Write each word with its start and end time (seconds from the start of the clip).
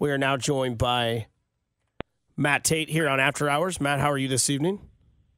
We 0.00 0.10
are 0.10 0.16
now 0.16 0.38
joined 0.38 0.78
by 0.78 1.26
Matt 2.34 2.64
Tait 2.64 2.88
here 2.88 3.06
on 3.06 3.20
After 3.20 3.50
Hours. 3.50 3.82
Matt, 3.82 4.00
how 4.00 4.10
are 4.10 4.16
you 4.16 4.28
this 4.28 4.48
evening? 4.48 4.80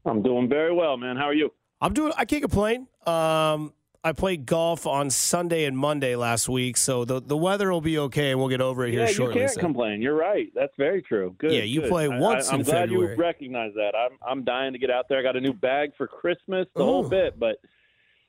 I'm 0.06 0.22
doing 0.22 0.48
very 0.48 0.72
well, 0.72 0.96
man. 0.96 1.16
How 1.16 1.24
are 1.24 1.34
you? 1.34 1.52
I'm 1.80 1.92
doing. 1.92 2.12
I 2.16 2.24
can't 2.24 2.42
complain. 2.42 2.86
Um, 3.04 3.72
I 4.04 4.12
played 4.12 4.46
golf 4.46 4.86
on 4.86 5.10
Sunday 5.10 5.64
and 5.64 5.76
Monday 5.76 6.14
last 6.14 6.48
week, 6.48 6.76
so 6.76 7.04
the 7.04 7.20
the 7.20 7.36
weather 7.36 7.72
will 7.72 7.80
be 7.80 7.98
okay, 7.98 8.30
and 8.30 8.38
we'll 8.38 8.50
get 8.50 8.60
over 8.60 8.86
it 8.86 8.94
yeah, 8.94 9.06
here 9.06 9.14
shortly. 9.14 9.34
you 9.34 9.40
can't 9.40 9.54
so. 9.54 9.60
complain. 9.60 10.00
You're 10.00 10.14
right. 10.14 10.46
That's 10.54 10.72
very 10.78 11.02
true. 11.02 11.34
Good. 11.38 11.50
Yeah, 11.50 11.62
you 11.62 11.80
good. 11.80 11.90
play 11.90 12.08
once 12.08 12.48
I, 12.48 12.52
I'm 12.52 12.60
in 12.60 12.66
glad 12.66 12.88
February. 12.88 13.16
you 13.16 13.20
recognize 13.20 13.72
that. 13.74 13.94
I'm 13.96 14.16
I'm 14.24 14.44
dying 14.44 14.74
to 14.74 14.78
get 14.78 14.92
out 14.92 15.06
there. 15.08 15.18
I 15.18 15.22
got 15.24 15.34
a 15.34 15.40
new 15.40 15.54
bag 15.54 15.90
for 15.96 16.06
Christmas, 16.06 16.68
the 16.76 16.82
Ooh. 16.82 16.86
whole 16.86 17.08
bit, 17.08 17.36
but 17.36 17.56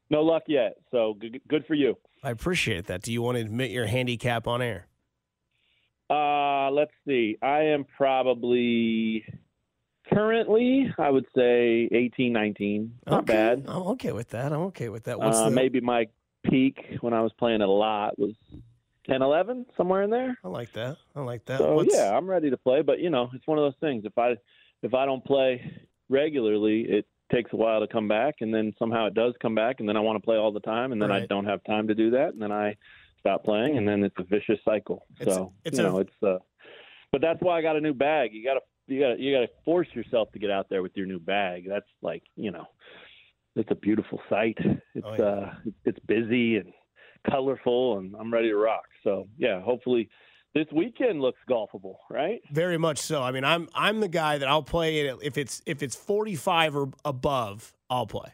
no 0.09 0.23
luck 0.23 0.43
yet. 0.47 0.77
So 0.89 1.13
good, 1.13 1.39
good 1.47 1.67
for 1.67 1.75
you. 1.75 1.95
I 2.23 2.31
appreciate 2.31 2.87
that. 2.87 3.03
Do 3.03 3.13
you 3.13 3.21
want 3.21 3.37
to 3.37 3.41
admit 3.41 3.69
your 3.69 3.85
handicap 3.85 4.47
on 4.47 4.63
air? 4.63 4.87
Uh, 6.13 6.69
let's 6.71 6.91
see. 7.07 7.37
I 7.41 7.61
am 7.61 7.85
probably 7.97 9.25
currently, 10.13 10.93
I 10.97 11.09
would 11.09 11.25
say 11.35 11.89
18, 11.91 12.31
19. 12.33 12.91
Not 13.07 13.23
Okay. 13.23 13.33
bad. 13.33 13.65
I'm 13.67 13.83
okay 13.93 14.11
with 14.11 14.29
that. 14.29 14.51
I'm 14.53 14.61
okay 14.71 14.89
with 14.89 15.05
that. 15.05 15.19
What's 15.19 15.37
Uh, 15.37 15.45
the 15.45 15.51
maybe 15.55 15.79
my 15.81 16.07
peak 16.43 16.97
when 17.01 17.13
I 17.13 17.21
was 17.21 17.31
playing 17.33 17.61
a 17.61 17.67
lot 17.67 18.19
was 18.19 18.33
10, 19.07 19.21
11, 19.21 19.65
somewhere 19.75 20.03
in 20.03 20.09
there. 20.09 20.37
I 20.43 20.47
like 20.49 20.71
that. 20.73 20.97
I 21.15 21.21
like 21.21 21.45
that. 21.45 21.59
So 21.59 21.75
What's- 21.75 21.95
yeah, 21.95 22.15
I'm 22.15 22.29
ready 22.29 22.49
to 22.49 22.57
play. 22.57 22.81
But 22.81 22.99
you 22.99 23.09
know, 23.09 23.29
it's 23.33 23.47
one 23.47 23.57
of 23.57 23.63
those 23.63 23.77
things. 23.79 24.05
If 24.05 24.17
I 24.17 24.37
if 24.83 24.93
I 24.93 25.05
don't 25.05 25.23
play 25.23 25.61
regularly, 26.09 26.81
it 26.81 27.05
takes 27.31 27.51
a 27.53 27.55
while 27.55 27.79
to 27.79 27.87
come 27.87 28.07
back, 28.09 28.35
and 28.41 28.53
then 28.53 28.73
somehow 28.77 29.07
it 29.07 29.13
does 29.13 29.33
come 29.41 29.55
back, 29.55 29.79
and 29.79 29.87
then 29.87 29.95
I 29.95 30.01
want 30.01 30.17
to 30.21 30.25
play 30.25 30.35
all 30.37 30.51
the 30.51 30.59
time, 30.59 30.91
and 30.91 31.01
then 31.01 31.09
I 31.09 31.25
don't 31.25 31.45
have 31.45 31.63
time 31.63 31.87
to 31.87 31.95
do 31.95 32.11
that, 32.11 32.33
and 32.33 32.41
then 32.41 32.51
I 32.51 32.75
stop 33.23 33.43
playing, 33.45 33.77
and 33.77 33.87
then 33.87 34.03
it's 34.03 34.15
a 34.19 34.23
vicious 34.23 34.59
cycle. 34.65 35.05
It's- 35.19 35.33
so 35.35 35.53
it's 35.63 35.77
you 35.79 35.85
a- 35.85 35.89
know, 35.89 35.97
it's 35.99 36.23
uh, 36.23 36.39
but 37.11 37.21
that's 37.21 37.39
why 37.41 37.57
I 37.57 37.61
got 37.61 37.75
a 37.77 37.81
new 37.81 37.93
bag. 37.93 38.33
You 38.33 38.43
got 38.43 38.55
to 38.55 38.59
you 38.87 38.99
got 38.99 39.15
to 39.15 39.21
you 39.21 39.33
got 39.33 39.41
to 39.41 39.49
force 39.63 39.87
yourself 39.93 40.31
to 40.33 40.39
get 40.39 40.51
out 40.51 40.67
there 40.69 40.81
with 40.83 40.91
your 40.95 41.05
new 41.05 41.19
bag. 41.19 41.65
That's 41.67 41.85
like 42.01 42.23
you 42.35 42.51
know, 42.51 42.65
it's 43.55 43.71
a 43.71 43.75
beautiful 43.75 44.19
sight. 44.29 44.57
It's 44.95 45.05
Oh, 45.05 45.13
yeah. 45.17 45.23
uh, 45.23 45.53
it's 45.85 45.99
busy 46.05 46.57
and 46.57 46.73
colorful, 47.29 47.97
and 47.99 48.13
I'm 48.19 48.31
ready 48.33 48.49
to 48.49 48.57
rock. 48.57 48.83
So 49.03 49.27
yeah, 49.37 49.61
hopefully 49.61 50.09
this 50.53 50.67
weekend 50.71 51.21
looks 51.21 51.39
golfable, 51.49 51.95
right? 52.09 52.41
Very 52.51 52.77
much 52.77 52.97
so. 52.99 53.23
I 53.23 53.31
mean, 53.31 53.43
I'm 53.45 53.69
I'm 53.73 54.01
the 54.01 54.07
guy 54.09 54.37
that 54.37 54.47
I'll 54.49 54.61
play 54.63 54.99
it 55.07 55.17
if 55.23 55.37
it's 55.37 55.61
if 55.65 55.81
it's 55.81 55.95
45 55.95 56.75
or 56.75 56.89
above, 57.05 57.73
I'll 57.89 58.05
play. 58.07 58.33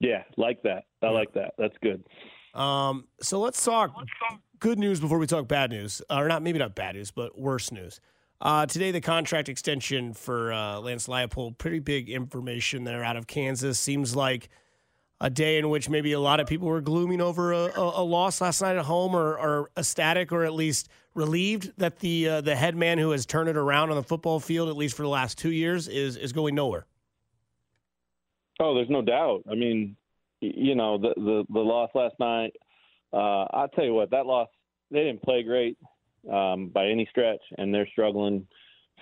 Yeah, 0.00 0.24
like 0.36 0.62
that. 0.62 0.84
I 1.02 1.06
Yeah. 1.06 1.10
like 1.10 1.32
that. 1.34 1.52
That's 1.58 1.76
good. 1.82 2.02
Um, 2.54 3.06
so 3.20 3.40
let's 3.40 3.64
talk 3.64 3.94
good 4.58 4.78
news 4.78 5.00
before 5.00 5.18
we 5.18 5.26
talk 5.26 5.48
bad 5.48 5.70
news, 5.70 6.02
or 6.10 6.28
not 6.28 6.42
maybe 6.42 6.58
not 6.58 6.74
bad 6.74 6.94
news, 6.94 7.10
but 7.10 7.38
worse 7.38 7.72
news. 7.72 8.00
Uh, 8.40 8.66
today, 8.66 8.90
the 8.90 9.00
contract 9.00 9.48
extension 9.48 10.12
for 10.12 10.52
uh, 10.52 10.78
Lance 10.80 11.06
Leipold, 11.06 11.58
pretty 11.58 11.78
big 11.78 12.10
information 12.10 12.84
there 12.84 13.04
out 13.04 13.16
of 13.16 13.26
Kansas. 13.26 13.78
Seems 13.78 14.16
like 14.16 14.48
a 15.20 15.30
day 15.30 15.58
in 15.58 15.70
which 15.70 15.88
maybe 15.88 16.12
a 16.12 16.18
lot 16.18 16.40
of 16.40 16.48
people 16.48 16.66
were 16.66 16.80
glooming 16.80 17.20
over 17.20 17.52
a, 17.52 17.66
a, 17.76 18.02
a 18.02 18.04
loss 18.04 18.40
last 18.40 18.60
night 18.60 18.76
at 18.76 18.84
home, 18.84 19.14
or, 19.14 19.38
or 19.38 19.70
ecstatic, 19.76 20.32
or 20.32 20.44
at 20.44 20.52
least 20.52 20.88
relieved 21.14 21.72
that 21.76 22.00
the 22.00 22.28
uh, 22.28 22.40
the 22.40 22.56
head 22.56 22.74
man 22.74 22.98
who 22.98 23.10
has 23.10 23.24
turned 23.24 23.48
it 23.48 23.56
around 23.56 23.90
on 23.90 23.96
the 23.96 24.02
football 24.02 24.40
field, 24.40 24.68
at 24.68 24.76
least 24.76 24.96
for 24.96 25.02
the 25.02 25.08
last 25.08 25.38
two 25.38 25.52
years, 25.52 25.86
is 25.86 26.16
is 26.16 26.32
going 26.32 26.56
nowhere. 26.56 26.84
Oh, 28.58 28.74
there's 28.74 28.90
no 28.90 29.02
doubt. 29.02 29.42
I 29.48 29.54
mean, 29.54 29.78
y- 29.78 30.01
you 30.42 30.74
know, 30.74 30.98
the 30.98 31.14
the, 31.16 31.44
the 31.50 31.60
loss 31.60 31.90
last 31.94 32.14
night. 32.18 32.52
Uh, 33.12 33.46
I'll 33.52 33.68
tell 33.68 33.84
you 33.84 33.94
what, 33.94 34.10
that 34.10 34.26
loss. 34.26 34.48
They 34.90 35.04
didn't 35.04 35.22
play 35.22 35.42
great 35.42 35.78
um, 36.30 36.68
by 36.68 36.86
any 36.86 37.06
stretch, 37.10 37.40
and 37.58 37.74
they're 37.74 37.88
struggling 37.88 38.46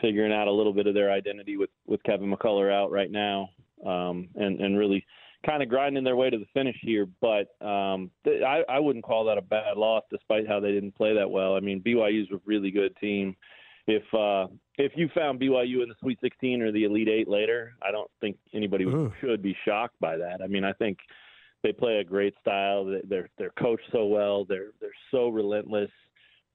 figuring 0.01 0.33
out 0.33 0.49
a 0.49 0.53
little 0.53 0.73
bit 0.73 0.87
of 0.87 0.95
their 0.95 1.11
identity 1.11 1.57
with 1.57 1.71
with 1.87 2.03
Kevin 2.05 2.33
McCullar 2.33 2.73
out 2.73 2.91
right 2.91 3.11
now, 3.11 3.51
um, 3.87 4.29
and 4.37 4.61
and 4.61 4.79
really 4.79 5.05
kind 5.45 5.63
of 5.63 5.69
grinding 5.69 6.05
their 6.05 6.17
way 6.17 6.31
to 6.31 6.39
the 6.39 6.47
finish 6.53 6.77
here. 6.83 7.07
But 7.21 7.49
um, 7.65 8.11
th- 8.25 8.43
I, 8.43 8.63
I 8.69 8.79
wouldn't 8.79 9.05
call 9.05 9.25
that 9.25 9.39
a 9.39 9.43
bad 9.43 9.77
loss, 9.77 10.05
despite 10.11 10.47
how 10.47 10.61
they 10.61 10.73
didn't 10.73 10.95
play 10.95 11.15
that 11.15 11.31
well. 11.31 11.57
I 11.57 11.61
mean, 11.61 11.83
BYU's 11.83 12.31
a 12.33 12.41
really 12.45 12.71
good 12.71 12.95
team. 12.97 13.37
If 13.87 14.03
uh, 14.15 14.53
if 14.79 14.93
you 14.97 15.09
found 15.15 15.41
BYU 15.41 15.83
in 15.83 15.89
the 15.89 15.95
Sweet 16.01 16.19
16 16.21 16.63
or 16.63 16.73
the 16.73 16.85
Elite 16.85 17.09
Eight 17.09 17.29
later, 17.29 17.75
I 17.83 17.91
don't 17.91 18.11
think 18.21 18.37
anybody 18.55 18.85
Ooh. 18.85 19.13
should 19.21 19.43
be 19.43 19.57
shocked 19.65 19.97
by 20.01 20.17
that. 20.17 20.41
I 20.43 20.47
mean, 20.47 20.65
I 20.65 20.73
think 20.75 20.99
they 21.63 21.73
play 21.73 21.99
a 21.99 22.05
great 22.05 22.35
style. 22.41 22.85
They- 22.85 23.03
They're 23.05 23.29
they're 23.39 23.53
coached 23.59 23.89
so 23.93 24.07
well. 24.07 24.45
They're 24.45 24.73
they're 24.81 24.91
so 25.11 25.29
relentless. 25.29 25.91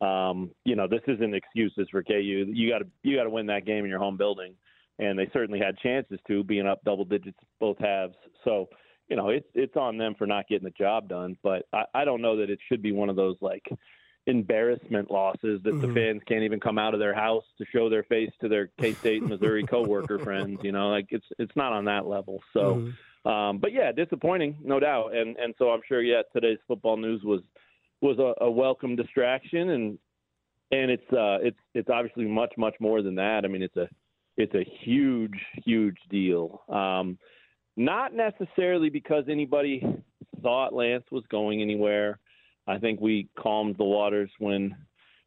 Um, 0.01 0.51
you 0.65 0.75
know, 0.75 0.87
this 0.87 1.01
isn't 1.07 1.33
excuses 1.33 1.87
for 1.89 2.03
KU. 2.03 2.45
You 2.51 2.69
got 2.69 2.79
to 2.79 2.87
you 3.03 3.15
got 3.15 3.23
to 3.23 3.29
win 3.29 3.45
that 3.47 3.65
game 3.65 3.83
in 3.85 3.89
your 3.89 3.99
home 3.99 4.17
building, 4.17 4.53
and 4.99 5.17
they 5.17 5.29
certainly 5.31 5.59
had 5.59 5.77
chances 5.77 6.19
to, 6.27 6.43
being 6.43 6.67
up 6.67 6.83
double 6.83 7.05
digits 7.05 7.37
both 7.61 7.77
halves. 7.79 8.15
So, 8.43 8.67
you 9.07 9.15
know, 9.15 9.29
it's 9.29 9.47
it's 9.53 9.77
on 9.77 9.97
them 9.97 10.13
for 10.17 10.27
not 10.27 10.47
getting 10.49 10.65
the 10.65 10.71
job 10.71 11.07
done. 11.07 11.37
But 11.43 11.63
I, 11.71 11.85
I 11.93 12.05
don't 12.05 12.21
know 12.21 12.35
that 12.37 12.49
it 12.49 12.59
should 12.67 12.81
be 12.81 12.91
one 12.91 13.09
of 13.09 13.15
those 13.15 13.37
like 13.41 13.65
embarrassment 14.27 15.11
losses 15.11 15.61
that 15.63 15.79
the 15.81 15.87
Mhm. 15.87 15.93
fans 15.93 16.21
can't 16.27 16.43
even 16.43 16.59
come 16.59 16.77
out 16.79 16.93
of 16.93 16.99
their 16.99 17.13
house 17.13 17.43
to 17.59 17.65
show 17.71 17.89
their 17.89 18.03
face 18.03 18.31
to 18.41 18.47
their 18.49 18.67
K 18.79 18.93
State 18.93 19.23
Missouri 19.23 19.63
coworker 19.63 20.17
friends. 20.19 20.59
You 20.63 20.71
know, 20.71 20.89
like 20.89 21.07
it's 21.09 21.25
it's 21.39 21.55
not 21.55 21.73
on 21.73 21.85
that 21.85 22.05
level. 22.05 22.41
So. 22.53 22.75
Mhm. 22.75 22.93
Um, 23.25 23.57
but 23.57 23.73
yeah, 23.73 23.91
disappointing, 23.91 24.57
no 24.63 24.79
doubt. 24.79 25.15
And 25.15 25.35
and 25.37 25.53
so 25.57 25.69
I'm 25.69 25.81
sure 25.87 26.01
yeah, 26.01 26.21
today's 26.33 26.59
football 26.67 26.97
news 26.97 27.21
was 27.23 27.41
was 28.01 28.19
a, 28.19 28.43
a 28.43 28.49
welcome 28.49 28.95
distraction, 28.95 29.69
and 29.69 29.97
and 30.71 30.91
it's 30.91 31.13
uh 31.13 31.39
it's 31.41 31.57
it's 31.73 31.89
obviously 31.89 32.25
much 32.25 32.53
much 32.57 32.75
more 32.79 33.01
than 33.01 33.15
that. 33.15 33.41
I 33.43 33.47
mean, 33.47 33.63
it's 33.63 33.77
a 33.77 33.87
it's 34.37 34.53
a 34.53 34.65
huge 34.83 35.39
huge 35.63 35.97
deal. 36.09 36.61
Um, 36.69 37.17
not 37.77 38.13
necessarily 38.13 38.89
because 38.89 39.25
anybody 39.29 39.83
thought 40.41 40.73
Lance 40.73 41.05
was 41.11 41.23
going 41.29 41.61
anywhere. 41.61 42.19
I 42.67 42.77
think 42.77 43.01
we 43.01 43.27
calmed 43.37 43.75
the 43.77 43.83
waters 43.83 44.29
when 44.39 44.75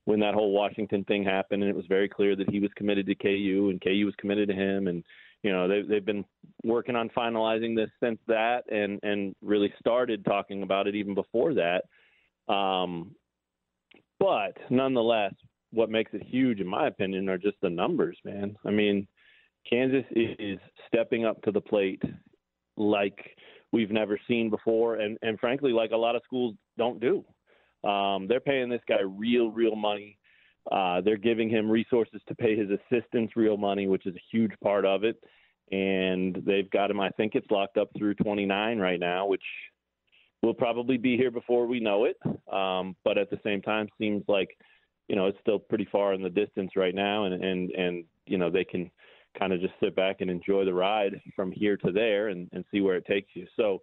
when 0.04 0.20
that 0.20 0.34
whole 0.34 0.52
Washington 0.52 1.04
thing 1.04 1.24
happened, 1.24 1.62
and 1.62 1.70
it 1.70 1.76
was 1.76 1.84
very 1.86 2.08
clear 2.08 2.34
that 2.36 2.48
he 2.48 2.60
was 2.60 2.70
committed 2.76 3.06
to 3.06 3.14
KU, 3.14 3.68
and 3.70 3.80
KU 3.80 4.06
was 4.06 4.14
committed 4.18 4.48
to 4.48 4.54
him, 4.54 4.86
and 4.88 5.04
you 5.42 5.52
know 5.52 5.68
they've 5.68 5.88
they've 5.88 6.04
been 6.04 6.24
working 6.64 6.96
on 6.96 7.08
finalizing 7.10 7.76
this 7.76 7.90
since 8.02 8.18
that, 8.26 8.62
and 8.70 8.98
and 9.02 9.34
really 9.42 9.72
started 9.78 10.24
talking 10.24 10.62
about 10.62 10.86
it 10.86 10.94
even 10.94 11.14
before 11.14 11.54
that. 11.54 11.84
Um, 12.52 13.14
but 14.18 14.56
nonetheless, 14.70 15.34
what 15.72 15.90
makes 15.90 16.12
it 16.14 16.22
huge, 16.22 16.60
in 16.60 16.66
my 16.66 16.88
opinion, 16.88 17.28
are 17.28 17.38
just 17.38 17.56
the 17.62 17.70
numbers, 17.70 18.18
man. 18.24 18.56
I 18.64 18.70
mean, 18.70 19.06
Kansas 19.68 20.04
is 20.10 20.58
stepping 20.86 21.24
up 21.24 21.40
to 21.42 21.52
the 21.52 21.60
plate 21.60 22.02
like 22.76 23.18
we've 23.72 23.90
never 23.90 24.18
seen 24.26 24.50
before, 24.50 24.96
and 24.96 25.18
and 25.22 25.38
frankly, 25.38 25.72
like 25.72 25.92
a 25.92 25.96
lot 25.96 26.16
of 26.16 26.22
schools 26.24 26.54
don't 26.76 27.00
do. 27.00 27.24
Um, 27.88 28.26
they're 28.26 28.40
paying 28.40 28.68
this 28.68 28.82
guy 28.88 29.02
real, 29.02 29.50
real 29.50 29.76
money. 29.76 30.17
Uh, 30.70 31.00
they're 31.00 31.16
giving 31.16 31.48
him 31.48 31.70
resources 31.70 32.20
to 32.28 32.34
pay 32.34 32.56
his 32.56 32.68
assistants 32.70 33.36
real 33.36 33.56
money, 33.56 33.86
which 33.86 34.06
is 34.06 34.14
a 34.14 34.22
huge 34.30 34.52
part 34.62 34.84
of 34.84 35.04
it. 35.04 35.16
And 35.70 36.42
they've 36.46 36.70
got 36.70 36.90
him, 36.90 37.00
I 37.00 37.10
think 37.10 37.34
it's 37.34 37.50
locked 37.50 37.76
up 37.76 37.88
through 37.96 38.14
29 38.14 38.78
right 38.78 39.00
now, 39.00 39.26
which 39.26 39.42
will 40.42 40.54
probably 40.54 40.96
be 40.96 41.16
here 41.16 41.30
before 41.30 41.66
we 41.66 41.80
know 41.80 42.04
it. 42.04 42.16
Um, 42.52 42.96
but 43.04 43.18
at 43.18 43.30
the 43.30 43.40
same 43.44 43.62
time, 43.62 43.88
seems 43.98 44.24
like, 44.28 44.56
you 45.08 45.16
know, 45.16 45.26
it's 45.26 45.38
still 45.40 45.58
pretty 45.58 45.88
far 45.90 46.14
in 46.14 46.22
the 46.22 46.30
distance 46.30 46.72
right 46.76 46.94
now. 46.94 47.24
And, 47.24 47.42
and, 47.42 47.70
and 47.70 48.04
you 48.26 48.38
know, 48.38 48.50
they 48.50 48.64
can 48.64 48.90
kind 49.38 49.52
of 49.52 49.60
just 49.60 49.74
sit 49.82 49.94
back 49.96 50.20
and 50.20 50.30
enjoy 50.30 50.64
the 50.64 50.74
ride 50.74 51.20
from 51.34 51.52
here 51.52 51.76
to 51.78 51.92
there 51.92 52.28
and, 52.28 52.48
and 52.52 52.64
see 52.70 52.80
where 52.80 52.96
it 52.96 53.06
takes 53.06 53.30
you. 53.34 53.46
So, 53.56 53.82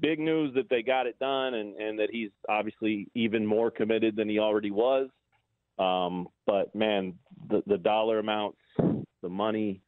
big 0.00 0.20
news 0.20 0.54
that 0.54 0.68
they 0.70 0.82
got 0.82 1.06
it 1.06 1.18
done 1.18 1.54
and, 1.54 1.74
and 1.76 1.98
that 1.98 2.08
he's 2.12 2.30
obviously 2.48 3.08
even 3.14 3.44
more 3.44 3.72
committed 3.72 4.14
than 4.14 4.28
he 4.28 4.38
already 4.38 4.70
was. 4.70 5.08
Um, 5.78 6.28
but 6.46 6.74
man, 6.74 7.14
the, 7.48 7.62
the 7.66 7.78
dollar 7.78 8.18
amounts, 8.18 8.58
the 8.78 9.28
money, 9.28 9.82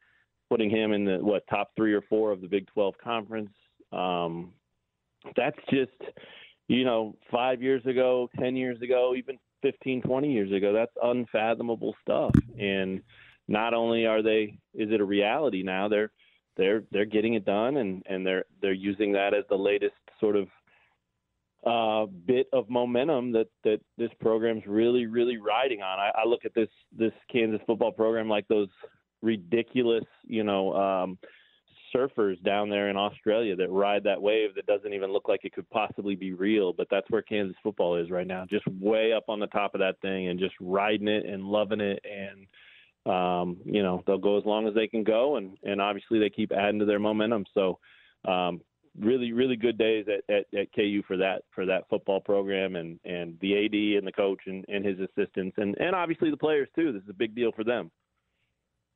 putting 0.51 0.71
him 0.71 0.93
in 0.93 1.05
the 1.05 1.19
what 1.19 1.45
top 1.49 1.71
three 1.77 1.93
or 1.93 2.03
four 2.03 2.33
of 2.33 2.41
the 2.41 2.49
Big 2.49 2.67
12 2.69 2.95
conference, 3.03 3.51
um, 3.93 4.53
that's 5.37 5.59
just 5.71 5.93
you 6.69 6.85
know 6.85 7.17
five 7.31 7.63
years 7.63 7.85
ago, 7.87 8.29
ten 8.39 8.57
years 8.57 8.81
ago, 8.83 9.15
even 9.17 9.39
15, 9.63 10.03
20 10.03 10.33
years 10.33 10.53
ago. 10.53 10.73
That's 10.73 10.93
unfathomable 11.03 11.95
stuff. 12.03 12.33
And 12.59 13.03
not 13.49 13.75
only 13.75 14.07
are 14.07 14.23
they, 14.23 14.59
is 14.75 14.91
it 14.91 15.01
a 15.01 15.05
reality 15.05 15.63
now? 15.63 15.89
They're 15.89 16.11
they're 16.57 16.85
they're 16.91 17.05
getting 17.05 17.35
it 17.35 17.45
done, 17.45 17.77
and 17.77 18.03
and 18.07 18.27
they're 18.27 18.45
they're 18.63 18.73
using 18.73 19.13
that 19.13 19.35
as 19.35 19.45
the 19.49 19.57
latest 19.57 19.95
sort 20.21 20.37
of 20.37 20.49
uh, 21.67 22.07
bit 22.27 22.47
of 22.53 22.71
momentum 22.71 23.33
that 23.33 23.49
that 23.65 23.81
this 23.99 24.11
program's 24.21 24.63
really 24.67 25.07
really 25.07 25.37
riding 25.37 25.83
on. 25.83 25.99
I, 25.99 26.13
I 26.15 26.27
look 26.27 26.45
at 26.45 26.55
this 26.55 26.69
this 26.97 27.13
Kansas 27.31 27.61
football 27.67 27.93
program 27.93 28.29
like 28.29 28.47
those 28.49 28.69
ridiculous, 29.21 30.05
you 30.25 30.45
know, 30.45 30.75
um, 30.75 31.19
surfers 31.95 32.41
down 32.45 32.71
there 32.71 32.89
in 32.89 32.97
Australia 32.97 33.57
that 33.57 33.71
ride 33.71 34.05
that 34.05 34.21
wave 34.21 34.55
that 34.55 34.67
doesn't 34.67 34.93
even 34.93 35.13
look 35.13 35.29
like 35.29 35.45
it 35.45 35.53
could 35.53 35.69
possibly 35.71 36.15
be 36.15 36.33
real. 36.33 36.73
But 36.73 36.87
that's 36.89 37.11
where 37.11 37.23
Kansas 37.23 37.57
football 37.65 37.97
is 37.97 38.11
right 38.11 38.27
now, 38.27 38.47
just 38.49 38.67
way 38.81 39.13
up 39.13 39.25
on 39.29 39.41
the 39.41 39.47
top 39.49 39.75
of 39.75 39.81
that 39.81 40.01
thing 40.01 40.29
and 40.29 40.39
just 40.39 40.55
riding 40.61 41.09
it 41.09 41.27
and 41.27 41.43
loving 41.43 41.81
it. 41.81 42.01
And 42.05 42.47
um, 43.13 43.57
you 43.65 43.83
know 43.83 44.05
they'll 44.07 44.19
go 44.19 44.39
as 44.39 44.45
long 44.45 44.69
as 44.69 44.75
they 44.75 44.87
can 44.87 45.03
go, 45.03 45.35
and 45.35 45.57
and 45.65 45.81
obviously 45.81 46.21
they 46.21 46.31
keep 46.31 46.53
adding 46.53 46.79
to 46.79 46.87
their 46.87 47.01
momentum. 47.01 47.45
So. 47.55 47.81
Um, 48.25 48.61
really, 49.01 49.33
really 49.33 49.57
good 49.57 49.79
days 49.79 50.07
at, 50.09 50.35
at, 50.35 50.47
at 50.59 50.73
KU 50.75 51.03
for 51.07 51.17
that 51.17 51.43
for 51.55 51.67
that 51.67 51.89
football 51.89 52.21
program 52.21 52.77
and, 52.77 52.99
and 53.05 53.39
the 53.41 53.65
AD 53.65 53.99
and 53.99 54.07
the 54.07 54.13
coach 54.13 54.41
and, 54.47 54.65
and 54.69 54.85
his 54.85 54.99
assistants 54.99 55.57
and, 55.59 55.77
and 55.79 55.95
obviously 55.95 56.31
the 56.31 56.37
players 56.37 56.69
too. 56.75 56.93
This 56.93 57.03
is 57.03 57.11
a 57.11 57.15
big 57.15 57.35
deal 57.35 57.53
for 57.53 57.65
them. 57.65 57.91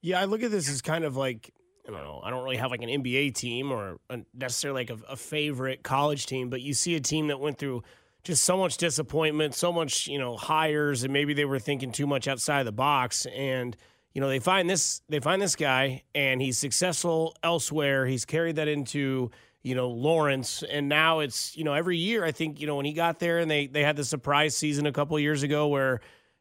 Yeah, 0.02 0.20
I 0.20 0.24
look 0.24 0.42
at 0.42 0.50
this 0.50 0.70
as 0.70 0.82
kind 0.82 1.04
of 1.04 1.16
like 1.16 1.52
I 1.86 1.92
don't 1.92 2.02
know. 2.02 2.20
I 2.22 2.30
don't 2.30 2.44
really 2.44 2.56
have 2.56 2.70
like 2.70 2.82
an 2.82 2.88
NBA 2.88 3.34
team 3.34 3.72
or 3.72 3.98
necessarily 4.34 4.82
like 4.82 4.90
a, 4.90 5.12
a 5.12 5.16
favorite 5.16 5.82
college 5.82 6.26
team, 6.26 6.50
but 6.50 6.60
you 6.60 6.74
see 6.74 6.94
a 6.94 7.00
team 7.00 7.28
that 7.28 7.40
went 7.40 7.58
through 7.58 7.82
just 8.22 8.44
so 8.44 8.56
much 8.56 8.76
disappointment, 8.76 9.54
so 9.54 9.72
much 9.72 10.06
you 10.06 10.18
know 10.18 10.36
hires, 10.36 11.04
and 11.04 11.12
maybe 11.12 11.34
they 11.34 11.44
were 11.44 11.58
thinking 11.58 11.92
too 11.92 12.06
much 12.06 12.28
outside 12.28 12.64
the 12.64 12.72
box, 12.72 13.26
and 13.26 13.76
you 14.14 14.20
know 14.20 14.28
they 14.28 14.38
find 14.38 14.68
this 14.68 15.02
they 15.08 15.20
find 15.20 15.40
this 15.40 15.56
guy, 15.56 16.02
and 16.14 16.40
he's 16.40 16.58
successful 16.58 17.36
elsewhere. 17.42 18.06
He's 18.06 18.24
carried 18.24 18.56
that 18.56 18.68
into 18.68 19.30
you 19.62 19.74
know 19.74 19.88
Lawrence, 19.88 20.62
and 20.62 20.88
now 20.88 21.20
it's 21.20 21.56
you 21.56 21.64
know 21.64 21.74
every 21.74 21.96
year. 21.96 22.24
I 22.24 22.32
think 22.32 22.60
you 22.60 22.66
know 22.66 22.76
when 22.76 22.86
he 22.86 22.92
got 22.92 23.18
there, 23.18 23.38
and 23.38 23.50
they 23.50 23.66
they 23.66 23.82
had 23.82 23.96
the 23.96 24.04
surprise 24.04 24.56
season 24.56 24.86
a 24.86 24.92
couple 24.92 25.18
years 25.18 25.42
ago 25.42 25.68
where 25.68 26.00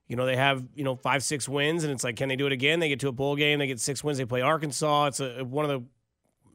you 0.10 0.16
know, 0.16 0.26
they 0.26 0.36
have, 0.36 0.64
you 0.74 0.84
know, 0.84 0.96
five, 0.96 1.24
six 1.24 1.48
wins, 1.48 1.84
and 1.84 1.94
it's 1.94 2.04
like, 2.04 2.16
can 2.16 2.30
they 2.30 2.36
do 2.36 2.48
it 2.48 2.52
again? 2.52 2.80
They 2.80 2.90
get 2.90 3.00
to 3.02 3.08
a 3.10 3.12
bowl 3.12 3.36
game, 3.36 3.60
they 3.60 3.68
get 3.68 3.80
six 3.80 4.04
wins, 4.04 4.18
they 4.18 4.26
play 4.26 4.42
Arkansas. 4.42 5.06
It's 5.06 5.20
a, 5.20 5.46
one 5.46 5.66
of 5.66 5.70
the, 5.70 5.88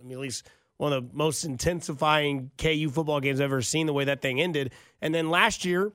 I 0.01 0.03
mean, 0.03 0.13
at 0.13 0.19
least 0.19 0.49
one 0.77 0.93
of 0.93 1.09
the 1.09 1.17
most 1.17 1.45
intensifying 1.45 2.51
KU 2.59 2.91
football 2.91 3.21
games 3.21 3.41
I've 3.41 3.45
ever 3.45 3.63
seen, 3.63 3.87
the 3.87 3.93
way 3.93 4.07
that 4.07 4.21
thing 4.21 4.41
ended. 4.41 4.73
And 5.01 5.15
then 5.15 5.31
last 5.31 5.65
year, 5.65 5.93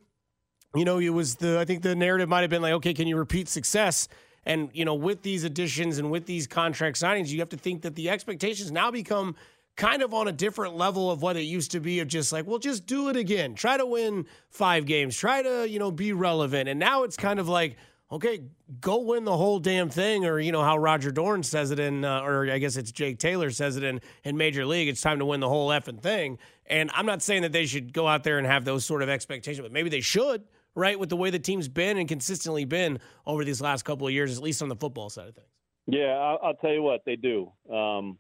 you 0.74 0.86
know, 0.86 1.00
it 1.00 1.10
was 1.10 1.36
the, 1.36 1.60
I 1.60 1.66
think 1.66 1.82
the 1.82 1.96
narrative 1.98 2.30
might 2.30 2.42
have 2.42 2.50
been 2.50 2.62
like, 2.62 2.74
okay, 2.76 2.94
can 2.94 3.08
you 3.08 3.18
repeat 3.18 3.50
success? 3.50 4.08
And, 4.46 4.70
you 4.74 4.86
know, 4.86 4.96
with 4.96 5.22
these 5.22 5.44
additions 5.44 5.98
and 5.98 6.10
with 6.10 6.26
these 6.26 6.48
contract 6.48 6.98
signings, 6.98 7.30
you 7.30 7.40
have 7.40 7.50
to 7.50 7.58
think 7.58 7.82
that 7.84 7.96
the 7.96 8.10
expectations 8.10 8.72
now 8.72 8.92
become 8.92 9.36
kind 9.76 10.02
of 10.02 10.14
on 10.14 10.28
a 10.28 10.32
different 10.32 10.76
level 10.76 11.10
of 11.10 11.22
what 11.22 11.38
it 11.38 11.44
used 11.44 11.72
to 11.72 11.80
be 11.80 12.00
of 12.00 12.08
just 12.08 12.34
like, 12.34 12.46
well, 12.46 12.60
just 12.60 12.86
do 12.86 13.10
it 13.10 13.16
again. 13.16 13.56
Try 13.56 13.78
to 13.78 13.86
win 13.86 14.26
five 14.50 14.86
games. 14.86 15.16
Try 15.16 15.42
to, 15.42 15.70
you 15.70 15.80
know, 15.80 15.92
be 15.92 16.12
relevant. 16.12 16.68
And 16.68 16.80
now 16.80 17.04
it's 17.04 17.16
kind 17.16 17.40
of 17.40 17.48
like, 17.48 17.78
okay, 18.12 18.42
go 18.82 19.00
win 19.00 19.24
the 19.24 19.38
whole 19.38 19.60
damn 19.60 19.90
thing, 19.90 20.26
or 20.26 20.40
you 20.40 20.52
know 20.52 20.64
how 20.64 20.78
Roger 20.78 21.12
Dorn 21.12 21.44
says 21.44 21.72
it 21.72 21.80
in, 21.80 22.04
uh, 22.04 22.22
or 22.22 22.50
I 22.50 22.58
guess 22.58 22.76
it's 22.76 22.92
Jake 22.92 23.20
Taylor 23.20 23.52
says 23.52 23.78
it 23.78 23.84
in 23.84 24.02
in 24.24 24.36
Major 24.36 24.66
League. 24.66 24.88
It's 24.88 25.02
time 25.02 25.20
to 25.20 25.26
win 25.26 25.40
the 25.40 25.50
whole 25.50 25.70
effing 25.70 26.02
thing. 26.02 26.40
And 26.66 26.90
I'm 26.94 27.06
not 27.06 27.22
saying 27.22 27.44
that 27.44 27.52
they 27.52 27.66
should 27.66 27.94
go 27.94 28.08
out 28.08 28.24
there 28.24 28.38
and 28.38 28.48
have 28.48 28.66
those 28.66 28.86
sort 28.86 29.02
of 29.02 29.10
expectations, 29.10 29.64
but 29.64 29.72
maybe 29.72 29.90
they 29.90 30.02
should, 30.02 30.44
right? 30.80 31.00
With 31.00 31.10
the 31.10 31.16
way 31.16 31.30
the 31.30 31.40
team's 31.40 31.68
been 31.68 31.98
and 31.98 32.08
consistently 32.08 32.66
been 32.66 33.00
over 33.26 33.44
these 33.44 33.62
last 33.62 33.84
couple 33.84 34.08
of 34.08 34.14
years, 34.14 34.38
at 34.38 34.44
least 34.44 34.62
on 34.62 34.70
the 34.70 34.76
football 34.76 35.10
side 35.10 35.28
of 35.28 35.36
things. 35.36 35.48
Yeah, 35.88 36.18
I'll, 36.18 36.40
I'll 36.44 36.54
tell 36.56 36.72
you 36.72 36.84
what 36.84 37.02
they 37.06 37.16
do. 37.16 37.52
Um, 37.72 38.18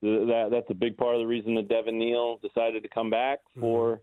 that 0.00 0.48
that's 0.50 0.70
a 0.70 0.74
big 0.74 0.96
part 0.96 1.16
of 1.16 1.20
the 1.20 1.26
reason 1.26 1.54
that 1.56 1.68
Devin 1.68 1.98
Neal 1.98 2.38
decided 2.38 2.82
to 2.84 2.88
come 2.88 3.10
back 3.10 3.40
mm-hmm. 3.56 3.60
for 3.60 4.00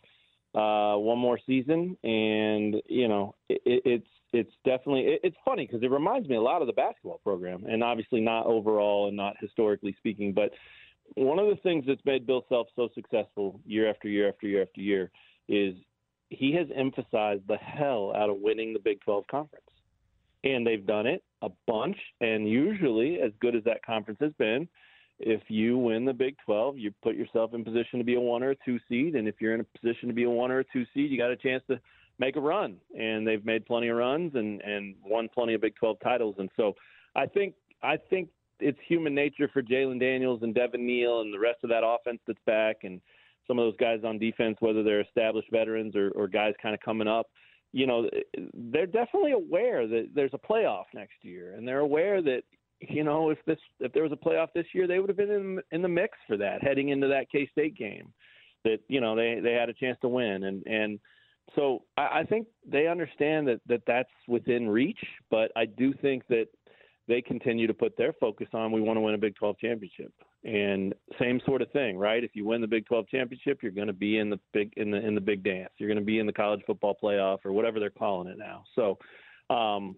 uh, 0.54 0.98
one 0.98 1.18
more 1.18 1.40
season. 1.46 1.98
And 2.04 2.76
you 2.88 3.08
know, 3.08 3.36
it, 3.50 3.62
it's 3.66 4.08
it's 4.34 4.52
definitely 4.66 5.14
it, 5.14 5.22
it's 5.24 5.38
funny 5.46 5.66
because 5.66 5.84
it 5.84 5.92
reminds 5.92 6.28
me 6.28 6.36
a 6.36 6.42
lot 6.42 6.62
of 6.62 6.68
the 6.68 6.74
basketball 6.74 7.22
program, 7.24 7.66
and 7.66 7.84
obviously 7.84 8.20
not 8.20 8.46
overall 8.46 9.08
and 9.08 9.16
not 9.16 9.36
historically 9.40 9.96
speaking, 9.98 10.34
but 10.34 10.52
one 11.14 11.40
of 11.40 11.48
the 11.48 11.56
things 11.62 11.86
that's 11.88 12.04
made 12.04 12.26
Bill 12.26 12.46
Self 12.50 12.68
so 12.76 12.90
successful 12.94 13.60
year 13.66 13.90
after 13.90 14.10
year 14.10 14.28
after 14.28 14.48
year 14.48 14.64
after 14.64 14.82
year 14.82 15.12
is 15.48 15.76
he 16.30 16.54
has 16.54 16.68
emphasized 16.76 17.44
the 17.48 17.58
hell 17.58 18.14
out 18.16 18.30
of 18.30 18.38
winning 18.40 18.74
the 18.74 18.80
Big 18.80 19.02
12 19.02 19.26
conference. 19.28 19.66
And 20.44 20.66
they've 20.66 20.86
done 20.86 21.08
it 21.08 21.24
a 21.42 21.50
bunch, 21.68 21.98
and 22.22 22.48
usually, 22.48 23.20
as 23.20 23.32
good 23.40 23.56
as 23.56 23.64
that 23.64 23.84
conference 23.84 24.20
has 24.22 24.32
been, 24.34 24.68
if 25.20 25.42
you 25.48 25.78
win 25.78 26.06
the 26.06 26.14
Big 26.14 26.36
12, 26.46 26.78
you 26.78 26.94
put 27.02 27.16
yourself 27.16 27.54
in 27.54 27.64
position 27.64 28.00
to 28.00 28.06
be 28.06 28.16
a 28.16 28.20
one 28.20 28.44
or 28.44 28.52
a 28.52 28.56
two 28.66 28.80
seed, 28.90 29.16
and 29.16 29.28
if 29.28 29.36
you're 29.40 29.54
in 29.54 29.62
a 29.62 29.80
position 29.80 30.08
to 30.08 30.14
be 30.14 30.24
a 30.24 30.30
one 30.30 30.52
or 30.52 30.60
a 30.60 30.64
two 30.66 30.86
seed, 30.94 31.10
you 31.10 31.18
got 31.18 31.32
a 31.32 31.36
chance 31.36 31.64
to 31.70 31.80
make 32.20 32.36
a 32.36 32.40
run. 32.40 32.78
And 32.98 33.28
they've 33.28 33.44
made 33.46 33.66
plenty 33.66 33.88
of 33.88 33.98
runs 33.98 34.36
and 34.36 34.62
and 34.62 34.96
won 35.04 35.30
plenty 35.34 35.54
of 35.54 35.62
Big 35.62 35.76
12 35.76 35.98
titles. 36.04 36.36
And 36.38 36.50
so, 36.58 36.76
I 37.16 37.26
think 37.26 37.56
I 37.82 37.98
think 37.98 38.30
it's 38.60 38.80
human 38.88 39.16
nature 39.16 39.50
for 39.52 39.62
Jalon 39.62 40.00
Daniels 40.00 40.42
and 40.44 40.54
Devin 40.54 40.86
Neal 40.86 41.22
and 41.22 41.34
the 41.34 41.40
rest 41.40 41.60
of 41.64 41.70
that 41.70 41.84
offense 41.86 42.20
that's 42.28 42.40
back, 42.46 42.84
and 42.84 43.02
some 43.48 43.60
of 43.60 43.66
those 43.66 43.78
guys 43.78 44.00
on 44.04 44.20
defense, 44.20 44.58
whether 44.60 44.84
they're 44.84 45.02
established 45.02 45.50
veterans 45.52 45.96
or, 45.96 46.12
or 46.12 46.28
guys 46.28 46.54
kind 46.62 46.74
of 46.74 46.82
coming 46.82 47.08
up. 47.08 47.28
You 47.72 47.88
know, 47.88 48.10
they're 48.54 48.86
definitely 48.86 49.34
aware 49.34 49.88
that 49.88 50.10
there's 50.16 50.34
a 50.34 50.38
playoff 50.38 50.86
next 50.94 51.16
year, 51.24 51.56
and 51.56 51.68
they're 51.68 51.80
aware 51.80 52.22
that 52.22 52.44
you 52.82 53.04
know, 53.04 53.30
if 53.30 53.38
this 53.46 53.60
if 53.80 53.92
there 53.94 54.04
was 54.04 54.12
a 54.12 54.16
playoff 54.16 54.50
this 54.54 54.66
year, 54.74 54.88
they 54.88 55.00
would 55.00 55.10
have 55.10 55.18
been 55.18 55.32
in 55.32 55.60
in 55.72 55.82
the 55.82 55.88
mix 55.88 56.18
for 56.28 56.38
that 56.38 56.62
heading 56.62 56.90
into 56.90 57.08
that 57.08 57.30
K 57.32 57.48
State 57.52 57.78
game. 57.78 58.14
That 58.64 58.80
you 58.88 59.02
know 59.02 59.16
they 59.16 59.40
they 59.42 59.54
had 59.54 59.70
a 59.70 59.74
chance 59.74 59.98
to 60.02 60.08
win, 60.08 60.44
and 60.44 60.66
and 60.66 61.00
so 61.56 61.84
I, 61.98 62.20
I 62.20 62.24
think 62.24 62.48
they 62.66 62.88
understand 62.88 63.48
that 63.48 63.62
that 63.68 63.82
that's 63.88 64.10
within 64.28 64.70
reach. 64.70 65.04
But 65.30 65.52
I 65.56 65.66
do 65.66 65.94
think 65.94 66.28
that 66.28 66.48
they 67.08 67.22
continue 67.22 67.68
to 67.68 67.74
put 67.74 67.96
their 67.98 68.14
focus 68.14 68.48
on 68.54 68.72
we 68.72 68.82
want 68.82 68.98
to 68.98 69.02
win 69.02 69.14
a 69.14 69.18
Big 69.18 69.36
12 69.36 69.58
championship. 69.60 70.12
And 70.44 70.94
same 71.20 71.40
sort 71.46 71.62
of 71.62 71.72
thing, 71.72 71.98
right? 71.98 72.24
If 72.24 72.32
you 72.34 72.46
win 72.46 72.62
the 72.62 72.68
Big 72.68 72.86
12 72.86 73.08
championship, 73.08 73.60
you're 73.62 73.72
going 73.72 73.88
to 73.88 73.94
be 73.94 74.18
in 74.18 74.30
the 74.30 74.40
big 74.54 74.74
in 74.78 74.92
the 74.92 74.98
in 74.98 75.16
the 75.16 75.22
big 75.22 75.44
dance. 75.44 75.72
You're 75.78 75.90
going 75.90 76.00
to 76.00 76.06
be 76.06 76.20
in 76.20 76.26
the 76.26 76.34
college 76.34 76.62
football 76.66 76.98
playoff 77.02 77.40
or 77.46 77.52
whatever 77.52 77.80
they're 77.80 77.90
calling 77.90 78.28
it 78.28 78.38
now. 78.38 78.64
So 78.76 78.98
um, 79.54 79.96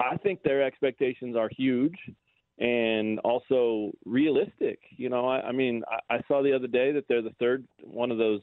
I 0.00 0.16
think 0.16 0.42
their 0.42 0.62
expectations 0.62 1.36
are 1.36 1.50
huge 1.56 1.96
and 2.58 3.18
also 3.20 3.92
realistic. 4.04 4.80
You 4.96 5.08
know, 5.08 5.26
I, 5.26 5.48
I 5.48 5.52
mean, 5.52 5.82
I, 5.88 6.16
I 6.16 6.20
saw 6.28 6.42
the 6.42 6.54
other 6.54 6.66
day 6.66 6.92
that 6.92 7.06
they're 7.08 7.22
the 7.22 7.34
third 7.38 7.66
one 7.82 8.10
of 8.10 8.18
those 8.18 8.40